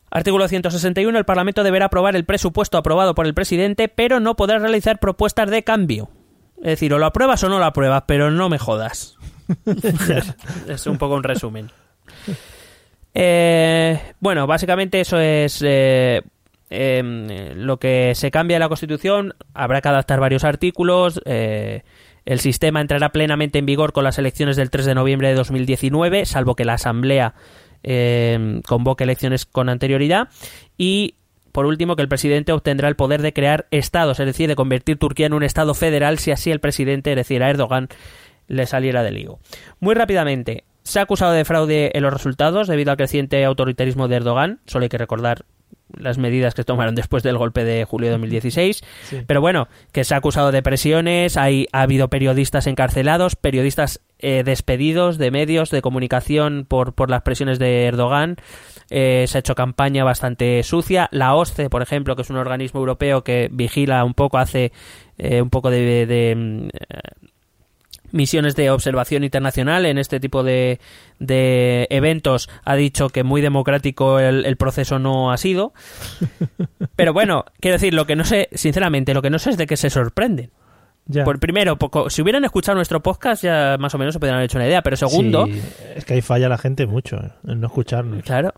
Artículo 0.09 0.47
161. 0.47 1.17
El 1.17 1.25
Parlamento 1.25 1.63
deberá 1.63 1.85
aprobar 1.85 2.15
el 2.15 2.25
presupuesto 2.25 2.77
aprobado 2.77 3.15
por 3.15 3.25
el 3.25 3.33
presidente, 3.33 3.87
pero 3.87 4.19
no 4.19 4.35
podrá 4.35 4.59
realizar 4.59 4.99
propuestas 4.99 5.49
de 5.49 5.63
cambio. 5.63 6.09
Es 6.57 6.71
decir, 6.71 6.93
o 6.93 6.97
lo 6.97 7.05
apruebas 7.05 7.43
o 7.43 7.49
no 7.49 7.59
lo 7.59 7.65
apruebas, 7.65 8.03
pero 8.07 8.31
no 8.31 8.49
me 8.49 8.57
jodas. 8.57 9.17
es 10.67 10.87
un 10.87 10.97
poco 10.97 11.15
un 11.15 11.23
resumen. 11.23 11.71
Eh, 13.13 13.99
bueno, 14.19 14.47
básicamente 14.47 14.99
eso 14.99 15.19
es 15.19 15.61
eh, 15.65 16.21
eh, 16.69 17.53
lo 17.55 17.77
que 17.77 18.13
se 18.15 18.31
cambia 18.31 18.57
en 18.57 18.61
la 18.61 18.69
Constitución. 18.69 19.35
Habrá 19.53 19.81
que 19.81 19.89
adaptar 19.89 20.19
varios 20.19 20.43
artículos. 20.43 21.21
eh, 21.25 21.83
el 22.27 22.41
sistema 22.41 22.81
entrará 22.81 23.13
plenamente 23.13 23.57
en 23.57 23.65
vigor 23.65 23.93
con 23.93 24.03
las 24.03 24.19
elecciones 24.19 24.57
del 24.57 24.69
3 24.69 24.85
de 24.85 24.95
noviembre 24.95 25.29
de 25.29 25.35
2019, 25.35 26.25
salvo 26.25 26.55
que 26.55 26.65
la 26.65 26.73
Asamblea 26.73 27.35
eh, 27.89 28.61
convoque 28.67 29.05
elecciones 29.05 29.45
con 29.45 29.69
anterioridad. 29.69 30.27
Y, 30.77 31.15
por 31.53 31.65
último, 31.65 31.95
que 31.95 32.01
el 32.01 32.09
presidente 32.09 32.51
obtendrá 32.51 32.89
el 32.89 32.95
poder 32.95 33.21
de 33.21 33.31
crear 33.31 33.65
estados, 33.71 34.19
es 34.19 34.25
decir, 34.25 34.49
de 34.49 34.55
convertir 34.55 34.97
Turquía 34.97 35.25
en 35.25 35.33
un 35.33 35.43
estado 35.43 35.73
federal 35.73 36.19
si 36.19 36.31
así 36.31 36.51
el 36.51 36.59
presidente, 36.59 37.11
es 37.11 37.15
decir, 37.15 37.41
a 37.41 37.49
Erdogan, 37.49 37.87
le 38.47 38.65
saliera 38.65 39.03
del 39.03 39.17
higo. 39.17 39.39
Muy 39.79 39.95
rápidamente, 39.95 40.65
se 40.83 40.99
ha 40.99 41.03
acusado 41.03 41.31
de 41.31 41.45
fraude 41.45 41.91
en 41.93 42.03
los 42.03 42.11
resultados 42.13 42.67
debido 42.67 42.91
al 42.91 42.97
creciente 42.97 43.43
autoritarismo 43.45 44.07
de 44.07 44.17
Erdogan. 44.17 44.59
Solo 44.65 44.83
hay 44.83 44.89
que 44.89 44.97
recordar 44.97 45.45
las 45.95 46.17
medidas 46.17 46.53
que 46.53 46.63
tomaron 46.63 46.95
después 46.95 47.23
del 47.23 47.37
golpe 47.37 47.63
de 47.63 47.85
julio 47.85 48.07
de 48.07 48.13
2016. 48.13 48.83
Sí. 49.03 49.21
Pero 49.25 49.41
bueno, 49.41 49.67
que 49.91 50.03
se 50.03 50.13
ha 50.13 50.17
acusado 50.17 50.51
de 50.51 50.61
presiones, 50.61 51.37
hay, 51.37 51.67
ha 51.71 51.81
habido 51.81 52.09
periodistas 52.09 52.67
encarcelados, 52.67 53.35
periodistas 53.35 54.01
eh, 54.19 54.43
despedidos 54.43 55.17
de 55.17 55.31
medios 55.31 55.69
de 55.69 55.81
comunicación 55.81 56.65
por, 56.67 56.93
por 56.93 57.09
las 57.09 57.21
presiones 57.21 57.59
de 57.59 57.85
Erdogan. 57.85 58.37
Eh, 58.89 59.25
se 59.27 59.37
ha 59.37 59.39
hecho 59.39 59.55
campaña 59.55 60.03
bastante 60.03 60.63
sucia. 60.63 61.09
La 61.11 61.35
OSCE, 61.35 61.69
por 61.69 61.81
ejemplo, 61.81 62.15
que 62.15 62.21
es 62.21 62.29
un 62.29 62.37
organismo 62.37 62.79
europeo 62.79 63.23
que 63.23 63.49
vigila 63.51 64.03
un 64.03 64.13
poco, 64.13 64.37
hace 64.37 64.71
eh, 65.17 65.41
un 65.41 65.49
poco 65.49 65.69
de, 65.69 66.05
de, 66.05 66.35
mm, 66.35 66.67
misiones 68.11 68.55
de 68.55 68.69
observación 68.71 69.23
internacional 69.23 69.85
en 69.85 69.97
este 69.97 70.19
tipo 70.19 70.43
de, 70.43 70.79
de 71.19 71.87
eventos 71.89 72.49
ha 72.63 72.75
dicho 72.75 73.09
que 73.09 73.23
muy 73.23 73.41
democrático 73.41 74.19
el, 74.19 74.45
el 74.45 74.55
proceso 74.57 74.99
no 74.99 75.31
ha 75.31 75.37
sido. 75.37 75.73
Pero 76.95 77.13
bueno, 77.13 77.45
quiero 77.59 77.75
decir, 77.75 77.93
lo 77.93 78.05
que 78.05 78.15
no 78.15 78.23
sé, 78.23 78.49
sinceramente, 78.53 79.13
lo 79.13 79.21
que 79.21 79.29
no 79.29 79.39
sé 79.39 79.51
es 79.51 79.57
de 79.57 79.67
qué 79.67 79.77
se 79.77 79.89
sorprenden. 79.89 80.51
Ya. 81.09 81.23
Por 81.23 81.39
primero, 81.39 81.77
poco, 81.77 82.09
si 82.09 82.21
hubieran 82.21 82.43
escuchado 82.43 82.75
nuestro 82.75 83.01
podcast 83.01 83.41
ya 83.43 83.77
más 83.79 83.95
o 83.95 83.97
menos 83.97 84.13
se 84.13 84.19
podrían 84.19 84.35
haber 84.35 84.45
hecho 84.49 84.57
una 84.57 84.67
idea, 84.67 84.81
pero 84.81 84.97
segundo, 84.97 85.45
Sí, 85.45 85.61
es 85.95 86.03
que 86.03 86.15
ahí 86.15 86.21
falla 86.21 86.49
la 86.49 86.57
gente 86.57 86.85
mucho, 86.85 87.15
eh, 87.17 87.31
en 87.47 87.61
no 87.61 87.67
escucharnos. 87.67 88.23
claro. 88.23 88.53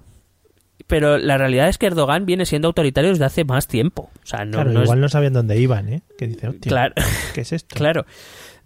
Pero 0.87 1.19
la 1.19 1.37
realidad 1.37 1.67
es 1.69 1.77
que 1.77 1.85
Erdogan 1.85 2.25
viene 2.25 2.47
siendo 2.47 2.67
autoritario 2.69 3.11
desde 3.11 3.23
hace 3.25 3.43
más 3.43 3.67
tiempo. 3.67 4.09
O 4.23 4.25
sea, 4.25 4.43
no, 4.45 4.53
claro, 4.53 4.71
no 4.71 4.79
es- 4.79 4.85
igual 4.85 5.01
no 5.01 5.09
sabían 5.09 5.33
dónde 5.33 5.59
iban, 5.59 5.87
¿eh? 5.89 6.01
Que 6.17 6.25
dice, 6.25 6.49
Claro. 6.61 6.95
¿qué 7.35 7.41
es 7.41 7.51
esto? 7.53 7.75
Claro. 7.77 8.05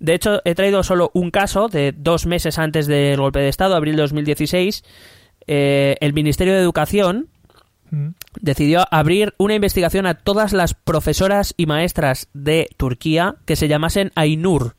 De 0.03 0.13
hecho, 0.13 0.41
he 0.45 0.53
traído 0.53 0.83
solo 0.83 1.09
un 1.15 1.31
caso 1.31 1.67
de 1.67 1.93
dos 1.97 2.27
meses 2.27 2.59
antes 2.59 2.85
del 2.85 3.17
golpe 3.17 3.39
de 3.39 3.49
Estado, 3.49 3.75
abril 3.75 3.95
de 3.95 4.03
2016. 4.03 4.83
Eh, 5.47 5.95
el 5.99 6.13
Ministerio 6.13 6.53
de 6.53 6.59
Educación 6.59 7.29
Mm. 7.93 8.15
decidió 8.41 8.87
abrir 8.89 9.35
una 9.37 9.53
investigación 9.53 10.07
a 10.07 10.15
todas 10.15 10.51
las 10.51 10.73
profesoras 10.73 11.53
y 11.57 11.67
maestras 11.67 12.27
de 12.33 12.67
Turquía 12.75 13.35
que 13.45 13.55
se 13.55 13.67
llamasen 13.67 14.11
Ainur. 14.15 14.75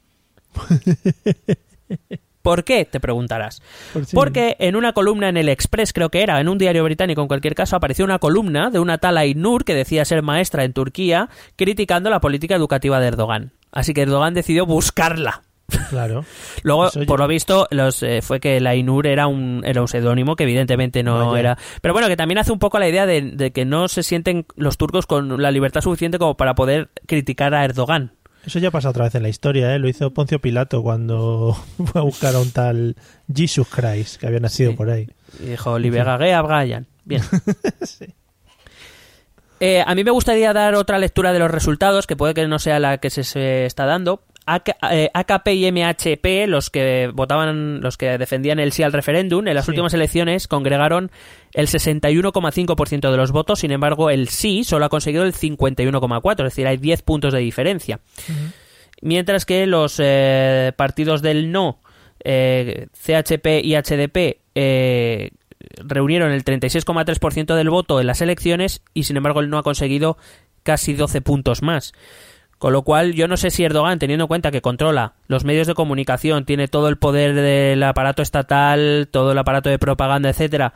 ¿Por 2.43 2.65
qué? 2.65 2.85
Te 2.85 2.99
preguntarás. 2.99 3.63
Por 3.93 4.05
Porque 4.13 4.57
en 4.59 4.75
una 4.75 4.93
columna 4.93 5.29
en 5.29 5.37
el 5.37 5.49
Express, 5.49 5.93
creo 5.93 6.11
que 6.11 6.23
era, 6.23 6.41
en 6.41 6.49
un 6.49 6.59
diario 6.59 6.83
británico 6.83 7.23
en 7.23 7.29
cualquier 7.29 7.55
caso, 7.55 7.77
apareció 7.77 8.05
una 8.05 8.19
columna 8.19 8.69
de 8.71 8.81
una 8.81 8.99
tal 8.99 9.17
Ainur 9.17 9.65
que 9.65 9.75
decía 9.75 10.05
ser 10.05 10.23
maestra 10.23 10.65
en 10.65 10.73
Turquía, 10.73 11.31
criticando 11.55 12.11
la 12.11 12.21
política 12.21 12.57
educativa 12.57 12.99
de 12.99 13.07
Erdogan. 13.07 13.53
Así 13.75 13.93
que 13.93 14.01
Erdogan 14.03 14.33
decidió 14.33 14.65
buscarla. 14.65 15.43
Claro. 15.91 16.25
Luego, 16.63 16.87
Eso 16.89 17.01
yo- 17.01 17.07
por 17.07 17.19
lo 17.21 17.27
visto, 17.29 17.67
los, 17.71 18.03
eh, 18.03 18.21
fue 18.23 18.39
que 18.41 18.61
la 18.61 18.71
Ainur 18.71 19.07
era 19.07 19.27
un, 19.27 19.63
era 19.67 19.81
un 19.83 19.89
seudónimo 19.89 20.37
que 20.37 20.45
evidentemente 20.45 21.03
no 21.03 21.31
Vaya. 21.33 21.41
era. 21.41 21.59
Pero 21.83 21.93
bueno, 21.93 22.07
que 22.09 22.17
también 22.17 22.39
hace 22.39 22.53
un 22.53 22.59
poco 22.59 22.79
la 22.79 22.89
idea 22.89 23.05
de, 23.05 23.21
de 23.23 23.51
que 23.53 23.65
no 23.65 23.89
se 23.89 24.03
sienten 24.03 24.47
los 24.57 24.77
turcos 24.79 25.07
con 25.07 25.43
la 25.43 25.51
libertad 25.51 25.81
suficiente 25.83 26.19
como 26.19 26.37
para 26.37 26.55
poder 26.55 26.91
criticar 27.07 27.55
a 27.55 27.65
Erdogan. 27.65 28.13
Eso 28.47 28.59
ya 28.59 28.71
pasa 28.71 28.91
otra 28.91 29.05
vez 29.05 29.15
en 29.15 29.23
la 29.23 29.31
historia, 29.31 29.75
¿eh? 29.75 29.79
Lo 29.79 29.89
hizo 29.89 30.13
Poncio 30.13 30.39
Pilato 30.39 30.83
cuando 30.83 31.57
fue 31.87 32.01
a 32.01 32.05
buscar 32.05 32.35
a 32.37 32.41
un 32.41 32.51
tal 32.51 32.95
Jesus 33.35 33.67
Christ 33.69 34.21
que 34.21 34.27
había 34.27 34.41
nacido 34.41 34.73
Sí. 34.73 34.77
por 34.77 34.91
ahí. 34.91 35.09
Y 35.43 35.47
dijo, 35.47 35.79
Libegagea 35.79 36.43
Brian. 36.43 36.87
Bien. 37.05 37.23
Sí. 37.83 38.07
Eh, 39.67 39.83
a 39.87 39.95
mí 39.95 40.05
me 40.05 40.11
gustaría 40.11 40.53
dar 40.53 40.75
otra 40.75 40.99
lectura 40.99 41.33
de 41.33 41.39
los 41.39 41.51
resultados, 41.51 42.07
que 42.07 42.17
puede 42.17 42.35
que 42.35 42.47
no 42.47 42.59
sea 42.59 42.79
la 42.79 42.99
que 42.99 43.09
se, 43.09 43.25
se 43.25 43.65
está 43.65 43.87
dando. 43.87 44.23
AK, 44.45 44.77
eh, 44.91 45.09
AKP 45.15 45.55
y 45.55 45.73
MHP, 45.73 46.47
los 46.49 46.69
que 46.69 47.11
votaban, 47.15 47.81
los 47.81 47.97
que 47.97 48.19
defendían 48.19 48.59
el 48.59 48.73
sí 48.73 48.83
al 48.83 48.93
referéndum, 48.93 49.49
en 49.49 49.55
las 49.55 49.65
Sí. 49.65 49.71
últimas 49.71 49.95
elecciones 49.95 50.49
congregaron 50.49 51.11
el 51.55 51.69
61,5% 51.69 53.11
de 53.11 53.17
los 53.17 53.33
votos, 53.33 53.61
sin 53.61 53.71
embargo 53.71 54.11
el 54.11 54.29
sí 54.29 54.65
solo 54.65 54.85
ha 54.85 54.91
conseguido 54.91 55.25
el 55.25 55.33
51,4%, 55.33 56.45
es 56.47 56.53
decir, 56.53 56.67
hay 56.67 56.77
10 56.77 57.01
puntos 57.01 57.33
de 57.33 57.39
diferencia. 57.39 58.01
Mientras 59.01 59.47
que 59.47 59.67
los 59.67 59.97
eh, 59.99 60.73
partidos 60.77 61.23
del 61.23 61.51
no, 61.51 61.81
eh, 62.23 62.89
CHP 62.93 63.61
y 63.63 63.77
HDP, 63.77 64.41
eh, 64.55 65.31
reunieron 65.83 66.33
el 66.33 66.45
36,3% 66.45 67.55
del 67.55 67.71
voto 67.71 68.01
en 68.01 68.07
las 68.07 68.21
elecciones 68.21 68.83
y 68.95 69.05
sin 69.05 69.17
embargo 69.17 69.41
el 69.41 69.51
no 69.51 69.59
ha 69.59 69.63
conseguido 69.63 70.17
casi 70.63 70.95
12 70.95 71.21
puntos 71.21 71.63
más. 71.63 71.93
Con 72.59 72.73
lo 72.73 72.83
cual, 72.83 73.13
yo 73.13 73.29
no 73.29 73.37
sé 73.37 73.51
si 73.51 73.65
Erdogan, 73.65 73.99
teniendo 73.99 74.25
en 74.25 74.29
cuenta 74.29 74.51
que 74.51 74.63
controla 74.63 75.15
los 75.27 75.45
medios 75.45 75.67
de 75.67 75.75
comunicación, 75.75 76.45
tiene 76.45 76.69
todo 76.69 76.89
el 76.89 76.97
poder 76.97 77.35
del 77.35 77.83
aparato 77.83 78.23
estatal, 78.23 79.09
todo 79.11 79.33
el 79.33 79.39
aparato 79.39 79.69
de 79.69 79.79
propaganda, 79.79 80.31
etcétera, 80.31 80.73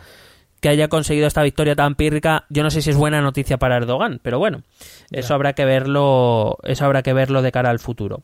que 0.60 0.68
haya 0.68 0.88
conseguido 0.88 1.26
esta 1.26 1.42
victoria 1.42 1.76
tan 1.76 1.94
pírrica, 1.94 2.44
yo 2.50 2.62
no 2.62 2.70
sé 2.70 2.82
si 2.82 2.90
es 2.90 2.96
buena 2.96 3.22
noticia 3.22 3.58
para 3.58 3.76
Erdogan, 3.76 4.20
pero 4.22 4.38
bueno, 4.38 4.62
eso 5.10 5.34
habrá 5.34 5.52
que 5.52 5.64
verlo, 5.64 6.58
eso 6.64 6.84
habrá 6.84 7.02
que 7.02 7.12
verlo 7.12 7.42
de 7.42 7.52
cara 7.52 7.70
al 7.70 7.78
futuro. 7.78 8.22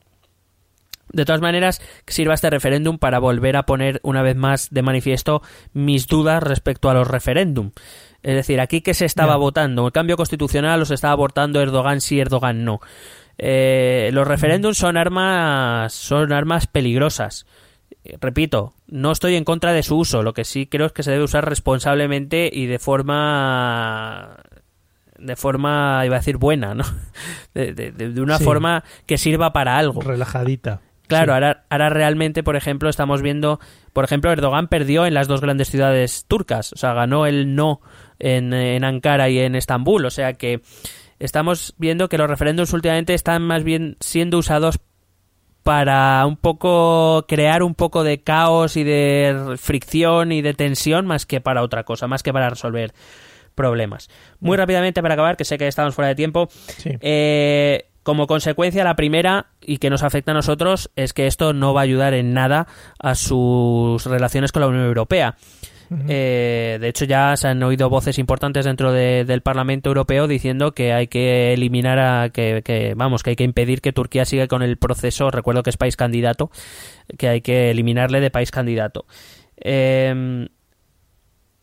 De 1.14 1.24
todas 1.24 1.40
maneras, 1.40 1.80
sirva 2.06 2.34
este 2.34 2.50
referéndum 2.50 2.98
para 2.98 3.18
volver 3.18 3.56
a 3.56 3.64
poner 3.64 4.00
una 4.02 4.22
vez 4.22 4.36
más 4.36 4.68
de 4.70 4.82
manifiesto 4.82 5.42
mis 5.72 6.06
dudas 6.06 6.42
respecto 6.42 6.90
a 6.90 6.94
los 6.94 7.06
referéndum. 7.08 7.70
Es 8.22 8.34
decir, 8.34 8.60
aquí 8.60 8.80
que 8.80 8.94
se 8.94 9.04
estaba 9.04 9.36
votando, 9.36 9.86
el 9.86 9.92
cambio 9.92 10.16
constitucional 10.16 10.80
o 10.82 10.84
se 10.86 10.94
estaba 10.94 11.14
votando 11.14 11.60
Erdogan 11.60 12.00
sí, 12.00 12.18
Erdogan 12.20 12.64
no. 12.64 12.80
Eh, 13.38 14.10
los 14.12 14.26
referéndums 14.26 14.78
son 14.78 14.96
armas, 14.96 15.92
son 15.92 16.32
armas 16.32 16.66
peligrosas. 16.66 17.46
Eh, 18.04 18.16
Repito, 18.20 18.72
no 18.86 19.12
estoy 19.12 19.34
en 19.36 19.44
contra 19.44 19.72
de 19.72 19.82
su 19.82 19.96
uso, 19.98 20.22
lo 20.22 20.32
que 20.34 20.44
sí 20.44 20.66
creo 20.66 20.86
es 20.86 20.92
que 20.92 21.02
se 21.02 21.10
debe 21.10 21.24
usar 21.24 21.48
responsablemente 21.48 22.48
y 22.52 22.66
de 22.66 22.78
forma 22.78 24.36
de 25.18 25.36
forma, 25.36 26.02
iba 26.04 26.16
a 26.16 26.18
decir 26.18 26.38
buena, 26.38 26.74
¿no? 26.74 26.84
De, 27.54 27.72
de- 27.72 27.92
de- 27.92 28.10
de 28.10 28.20
una 28.20 28.38
Sí. 28.38 28.44
forma 28.44 28.82
que 29.06 29.16
sirva 29.16 29.52
para 29.52 29.78
algo. 29.78 30.00
Relajadita. 30.00 30.80
Claro, 31.06 31.26
Sí. 31.26 31.34
ahora, 31.34 31.64
ahora 31.70 31.90
realmente, 31.90 32.42
por 32.42 32.56
ejemplo, 32.56 32.88
estamos 32.88 33.20
viendo, 33.22 33.60
por 33.92 34.04
ejemplo, 34.04 34.32
Erdogan 34.32 34.68
perdió 34.68 35.04
en 35.06 35.14
las 35.14 35.28
dos 35.28 35.40
grandes 35.40 35.68
ciudades 35.70 36.24
turcas, 36.26 36.72
o 36.72 36.76
sea, 36.76 36.94
ganó 36.94 37.26
el 37.26 37.54
no 37.54 37.80
en, 38.18 38.52
en 38.54 38.84
Ankara 38.84 39.28
y 39.28 39.38
en 39.38 39.54
Estambul, 39.54 40.04
o 40.06 40.10
sea 40.10 40.32
que 40.34 40.62
estamos 41.18 41.74
viendo 41.78 42.08
que 42.08 42.18
los 42.18 42.28
referéndums 42.28 42.72
últimamente 42.72 43.12
están 43.14 43.42
más 43.42 43.64
bien 43.64 43.96
siendo 44.00 44.38
usados 44.38 44.78
para 45.62 46.24
un 46.26 46.36
poco 46.36 47.24
crear 47.26 47.62
un 47.62 47.74
poco 47.74 48.04
de 48.04 48.20
caos 48.22 48.76
y 48.76 48.84
de 48.84 49.56
fricción 49.58 50.30
y 50.32 50.42
de 50.42 50.52
tensión 50.54 51.06
más 51.06 51.24
que 51.24 51.40
para 51.40 51.62
otra 51.62 51.84
cosa, 51.84 52.06
más 52.06 52.22
que 52.22 52.32
para 52.32 52.50
resolver 52.50 52.92
problemas. 53.54 54.10
Muy 54.40 54.56
rápidamente 54.56 55.00
para 55.00 55.14
acabar, 55.14 55.36
que 55.36 55.44
sé 55.44 55.56
que 55.56 55.66
estamos 55.68 55.94
fuera 55.94 56.08
de 56.08 56.14
tiempo, 56.16 56.48
Sí. 56.50 56.90
eh, 57.00 57.86
como 58.04 58.28
consecuencia, 58.28 58.84
la 58.84 58.94
primera, 58.94 59.46
y 59.60 59.78
que 59.78 59.90
nos 59.90 60.04
afecta 60.04 60.30
a 60.30 60.34
nosotros, 60.34 60.90
es 60.94 61.12
que 61.12 61.26
esto 61.26 61.52
no 61.52 61.74
va 61.74 61.80
a 61.80 61.84
ayudar 61.84 62.14
en 62.14 62.32
nada 62.34 62.68
a 63.00 63.16
sus 63.16 64.06
relaciones 64.06 64.52
con 64.52 64.60
la 64.62 64.68
Unión 64.68 64.84
Europea. 64.84 65.34
Eh, 66.08 66.78
de 66.80 66.88
hecho, 66.88 67.04
ya 67.04 67.36
se 67.36 67.46
han 67.46 67.62
oído 67.62 67.88
voces 67.88 68.18
importantes 68.18 68.64
dentro 68.64 68.90
de- 68.90 69.24
del 69.24 69.42
Parlamento 69.42 69.90
Europeo 69.90 70.26
diciendo 70.26 70.72
que 70.72 70.92
hay 70.92 71.06
que 71.06 71.52
eliminar 71.52 71.98
a 71.98 72.30
que, 72.30 72.62
que, 72.64 72.94
vamos 72.96 73.22
que 73.22 73.30
hay 73.30 73.36
que 73.36 73.44
impedir 73.44 73.80
que 73.80 73.92
Turquía 73.92 74.24
siga 74.24 74.48
con 74.48 74.62
el 74.62 74.76
proceso. 74.76 75.30
Recuerdo 75.30 75.62
que 75.62 75.70
es 75.70 75.76
país 75.76 75.96
candidato, 75.96 76.50
que 77.18 77.28
hay 77.28 77.40
que 77.42 77.70
eliminarle 77.70 78.20
de 78.20 78.30
país 78.30 78.50
candidato. 78.50 79.04
Eh, 79.56 80.48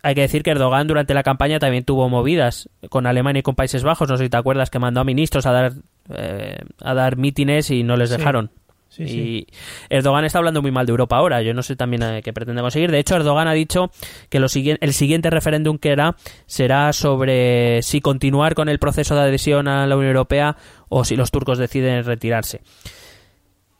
hay 0.03 0.15
que 0.15 0.21
decir 0.21 0.43
que 0.43 0.51
Erdogan 0.51 0.87
durante 0.87 1.13
la 1.13 1.23
campaña 1.23 1.59
también 1.59 1.83
tuvo 1.83 2.09
movidas 2.09 2.69
con 2.89 3.05
Alemania 3.05 3.41
y 3.41 3.43
con 3.43 3.55
Países 3.55 3.83
Bajos. 3.83 4.09
No 4.09 4.17
sé 4.17 4.25
si 4.25 4.29
te 4.29 4.37
acuerdas 4.37 4.69
que 4.69 4.79
mandó 4.79 5.01
a 5.01 5.03
ministros 5.03 5.45
a 5.45 5.51
dar 5.51 5.73
eh, 6.09 6.57
a 6.81 6.93
dar 6.93 7.17
mítines 7.17 7.69
y 7.69 7.83
no 7.83 7.95
les 7.95 8.09
dejaron. 8.09 8.51
Sí, 8.89 9.03
y 9.03 9.07
sí. 9.07 9.47
Erdogan 9.89 10.25
está 10.25 10.39
hablando 10.39 10.61
muy 10.61 10.71
mal 10.71 10.85
de 10.85 10.91
Europa 10.91 11.15
ahora. 11.15 11.41
Yo 11.41 11.53
no 11.53 11.63
sé 11.63 11.75
también 11.75 12.03
eh, 12.03 12.21
qué 12.21 12.33
pretende 12.33 12.61
conseguir. 12.61 12.91
De 12.91 12.99
hecho, 12.99 13.15
Erdogan 13.15 13.47
ha 13.47 13.53
dicho 13.53 13.91
que 14.29 14.39
lo 14.39 14.47
el 14.47 14.93
siguiente 14.93 15.29
referéndum 15.29 15.77
que 15.77 15.91
hará 15.91 16.17
será 16.45 16.91
sobre 16.91 17.81
si 17.83 18.01
continuar 18.01 18.53
con 18.53 18.67
el 18.67 18.79
proceso 18.79 19.15
de 19.15 19.21
adhesión 19.21 19.67
a 19.67 19.87
la 19.87 19.95
Unión 19.95 20.09
Europea 20.09 20.57
o 20.89 21.05
si 21.05 21.15
los 21.15 21.31
turcos 21.31 21.57
deciden 21.57 22.03
retirarse. 22.03 22.61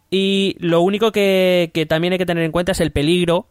Y 0.10 0.56
lo 0.60 0.82
único 0.82 1.12
que, 1.12 1.72
que 1.74 1.86
también 1.86 2.14
hay 2.14 2.20
que 2.20 2.26
tener 2.26 2.44
en 2.44 2.52
cuenta 2.52 2.72
es 2.74 2.80
el 2.80 2.92
peligro 2.92 3.48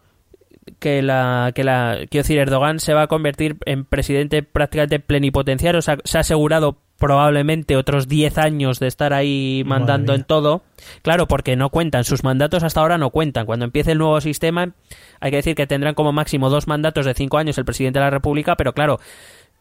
que 0.79 1.03
la, 1.03 1.53
que 1.55 1.65
la 1.65 1.97
quiero 2.11 2.23
decir 2.23 2.39
Erdogan 2.39 2.79
se 2.81 2.95
va 2.95 3.03
a 3.03 3.07
convertir 3.07 3.57
en 3.65 3.85
presidente 3.85 4.43
prácticamente 4.43 5.01
plenipotenciario 5.01 5.79
o 5.79 5.83
sea, 5.83 5.99
se 6.05 6.19
ha 6.19 6.21
asegurado 6.21 6.79
probablemente 6.99 7.77
otros 7.77 8.09
10 8.09 8.37
años 8.39 8.79
de 8.79 8.87
estar 8.87 9.15
ahí 9.15 9.63
mandando 9.65 10.13
en 10.15 10.25
todo. 10.25 10.63
Claro 11.01 11.27
porque 11.27 11.57
no 11.57 11.71
cuentan 11.71 12.05
sus 12.05 12.25
mandatos 12.25 12.63
hasta 12.63 12.81
ahora 12.83 12.99
no 12.99 13.09
cuentan. 13.09 13.47
Cuando 13.47 13.65
empiece 13.65 13.93
el 13.93 13.99
nuevo 13.99 14.21
sistema 14.21 14.75
hay 15.19 15.31
que 15.31 15.39
decir 15.39 15.55
que 15.55 15.67
tendrán 15.67 15.95
como 15.95 16.13
máximo 16.13 16.51
dos 16.51 16.67
mandatos 16.69 17.07
de 17.07 17.15
5 17.15 17.39
años 17.39 17.57
el 17.57 17.65
presidente 17.65 17.99
de 17.99 18.05
la 18.05 18.11
república 18.11 18.55
pero 18.57 18.75
claro 18.75 19.01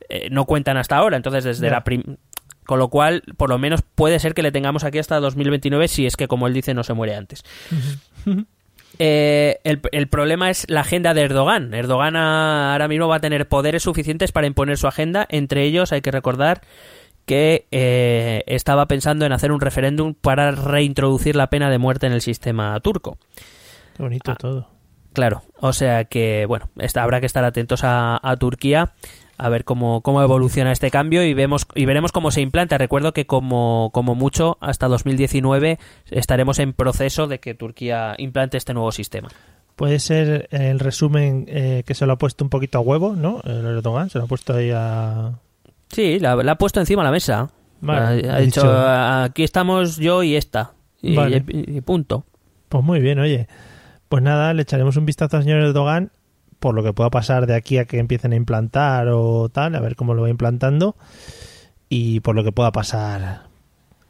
eh, 0.09 0.27
no 0.31 0.43
cuentan 0.45 0.75
hasta 0.75 0.97
ahora. 0.97 1.15
Entonces 1.15 1.45
desde 1.45 1.69
la 1.69 1.83
prim- 1.85 2.17
con 2.65 2.77
lo 2.77 2.89
cual 2.89 3.23
por 3.37 3.49
lo 3.49 3.57
menos 3.57 3.81
puede 3.95 4.19
ser 4.19 4.33
que 4.33 4.43
le 4.43 4.51
tengamos 4.51 4.83
aquí 4.83 4.99
hasta 4.99 5.19
2029 5.21 5.87
si 5.87 6.05
es 6.05 6.17
que 6.17 6.27
como 6.27 6.45
él 6.45 6.53
dice 6.53 6.73
no 6.73 6.83
se 6.83 6.93
muere 6.93 7.15
antes 7.15 7.43
eh, 8.99 9.59
el, 9.63 9.81
el 9.91 10.07
problema 10.07 10.49
es 10.49 10.65
la 10.69 10.81
agenda 10.81 11.13
de 11.13 11.21
Erdogan. 11.21 11.73
Erdogan 11.73 12.15
a- 12.15 12.73
ahora 12.73 12.87
mismo 12.87 13.07
va 13.07 13.15
a 13.15 13.19
tener 13.21 13.47
poderes 13.47 13.83
suficientes 13.83 14.31
para 14.31 14.45
imponer 14.47 14.77
su 14.77 14.87
agenda. 14.87 15.25
Entre 15.29 15.63
ellos 15.63 15.91
hay 15.91 16.01
que 16.01 16.11
recordar 16.11 16.61
que 17.25 17.67
eh, 17.71 18.43
estaba 18.47 18.87
pensando 18.87 19.25
en 19.25 19.31
hacer 19.33 19.51
un 19.51 19.61
referéndum 19.61 20.13
para 20.13 20.51
reintroducir 20.51 21.35
la 21.35 21.47
pena 21.49 21.69
de 21.69 21.77
muerte 21.77 22.07
en 22.07 22.13
el 22.13 22.21
sistema 22.21 22.79
turco. 22.79 23.17
Qué 23.95 24.03
bonito 24.03 24.31
Ah. 24.31 24.35
todo. 24.35 24.67
Claro, 25.13 25.41
o 25.59 25.73
sea 25.73 26.05
que, 26.05 26.45
bueno, 26.47 26.69
esta- 26.77 27.01
habrá 27.03 27.19
que 27.19 27.25
estar 27.25 27.43
atentos 27.43 27.83
a, 27.83 28.19
a 28.21 28.37
Turquía 28.37 28.91
a 29.39 29.49
ver 29.49 29.63
cómo, 29.63 30.01
cómo 30.01 30.21
evoluciona 30.21 30.71
este 30.71 30.91
cambio 30.91 31.23
y 31.23 31.33
vemos 31.33 31.65
y 31.73 31.85
veremos 31.85 32.11
cómo 32.11 32.29
se 32.31 32.41
implanta. 32.41 32.77
Recuerdo 32.77 33.13
que 33.13 33.25
como, 33.25 33.89
como 33.93 34.13
mucho 34.15 34.57
hasta 34.61 34.87
2019 34.87 35.79
estaremos 36.11 36.59
en 36.59 36.73
proceso 36.73 37.27
de 37.27 37.39
que 37.39 37.53
Turquía 37.55 38.15
implante 38.17 38.57
este 38.57 38.73
nuevo 38.73 38.91
sistema. 38.91 39.29
Puede 39.75 39.99
ser 39.99 40.47
el 40.51 40.79
resumen 40.79 41.45
eh, 41.47 41.83
que 41.85 41.95
se 41.95 42.05
lo 42.05 42.13
ha 42.13 42.17
puesto 42.17 42.43
un 42.43 42.49
poquito 42.49 42.77
a 42.77 42.81
huevo, 42.81 43.15
¿no? 43.15 43.41
El 43.45 43.65
Erdogan 43.65 44.09
se 44.09 44.17
lo 44.19 44.25
ha 44.25 44.27
puesto 44.27 44.53
ahí 44.53 44.71
a... 44.75 45.39
Sí, 45.89 46.19
la, 46.19 46.35
la 46.35 46.51
ha 46.51 46.57
puesto 46.57 46.79
encima 46.81 47.01
de 47.01 47.07
la 47.07 47.11
mesa. 47.11 47.49
Vale, 47.81 48.29
ha, 48.29 48.39
dicho, 48.39 48.61
dicho- 48.61 48.87
aquí 48.87 49.43
estamos 49.43 49.95
yo 49.95 50.21
y 50.21 50.35
esta. 50.35 50.73
Y, 51.01 51.15
Vale. 51.15 51.43
y- 51.47 51.77
y 51.77 51.81
punto. 51.81 52.25
Pues 52.67 52.83
muy 52.83 52.99
bien, 52.99 53.19
oye. 53.19 53.47
Pues 54.09 54.21
nada, 54.21 54.53
le 54.53 54.63
echaremos 54.63 54.97
un 54.97 55.05
vistazo 55.05 55.37
al 55.37 55.43
señor 55.43 55.61
Erdogan 55.61 56.11
por 56.59 56.75
lo 56.75 56.83
que 56.83 56.93
pueda 56.93 57.09
pasar 57.09 57.47
de 57.47 57.55
aquí 57.55 57.77
a 57.77 57.85
que 57.85 57.99
empiecen 57.99 58.33
a 58.33 58.35
implantar 58.35 59.07
o 59.09 59.49
tal, 59.49 59.75
a 59.75 59.79
ver 59.79 59.95
cómo 59.95 60.13
lo 60.13 60.23
va 60.23 60.29
implantando 60.29 60.95
y 61.89 62.19
por 62.19 62.35
lo 62.35 62.43
que 62.43 62.51
pueda 62.51 62.71
pasar 62.71 63.47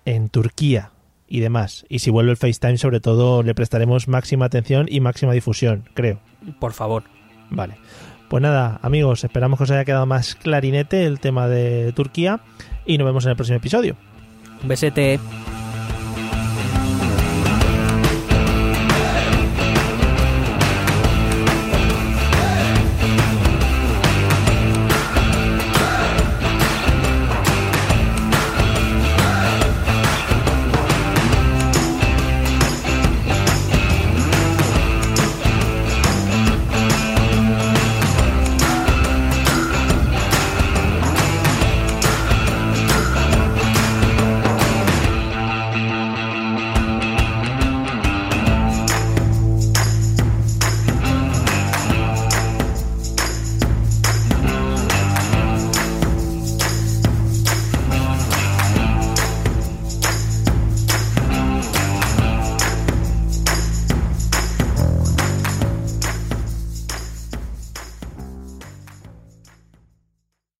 en 0.05 0.29
Turquía 0.29 0.91
y 1.27 1.39
demás. 1.39 1.85
Y 1.89 1.99
si 1.99 2.09
vuelve 2.09 2.31
el 2.31 2.37
FaceTime, 2.37 2.77
sobre 2.77 2.99
todo, 2.99 3.43
le 3.43 3.55
prestaremos 3.55 4.07
máxima 4.07 4.45
atención 4.45 4.87
y 4.89 4.99
máxima 4.99 5.33
difusión, 5.33 5.87
creo. 5.93 6.19
Por 6.59 6.73
favor. 6.73 7.03
Vale. 7.51 7.75
Pues 8.29 8.43
nada, 8.43 8.79
amigos, 8.83 9.23
esperamos 9.23 9.57
que 9.57 9.63
os 9.63 9.71
haya 9.71 9.85
quedado 9.85 10.05
más 10.05 10.35
clarinete 10.35 11.05
el 11.05 11.19
tema 11.19 11.47
de 11.47 11.93
Turquía 11.93 12.41
y 12.85 12.97
nos 12.97 13.05
vemos 13.05 13.25
en 13.25 13.31
el 13.31 13.35
próximo 13.35 13.57
episodio. 13.57 13.95
Un 14.61 14.67
besete. 14.67 15.19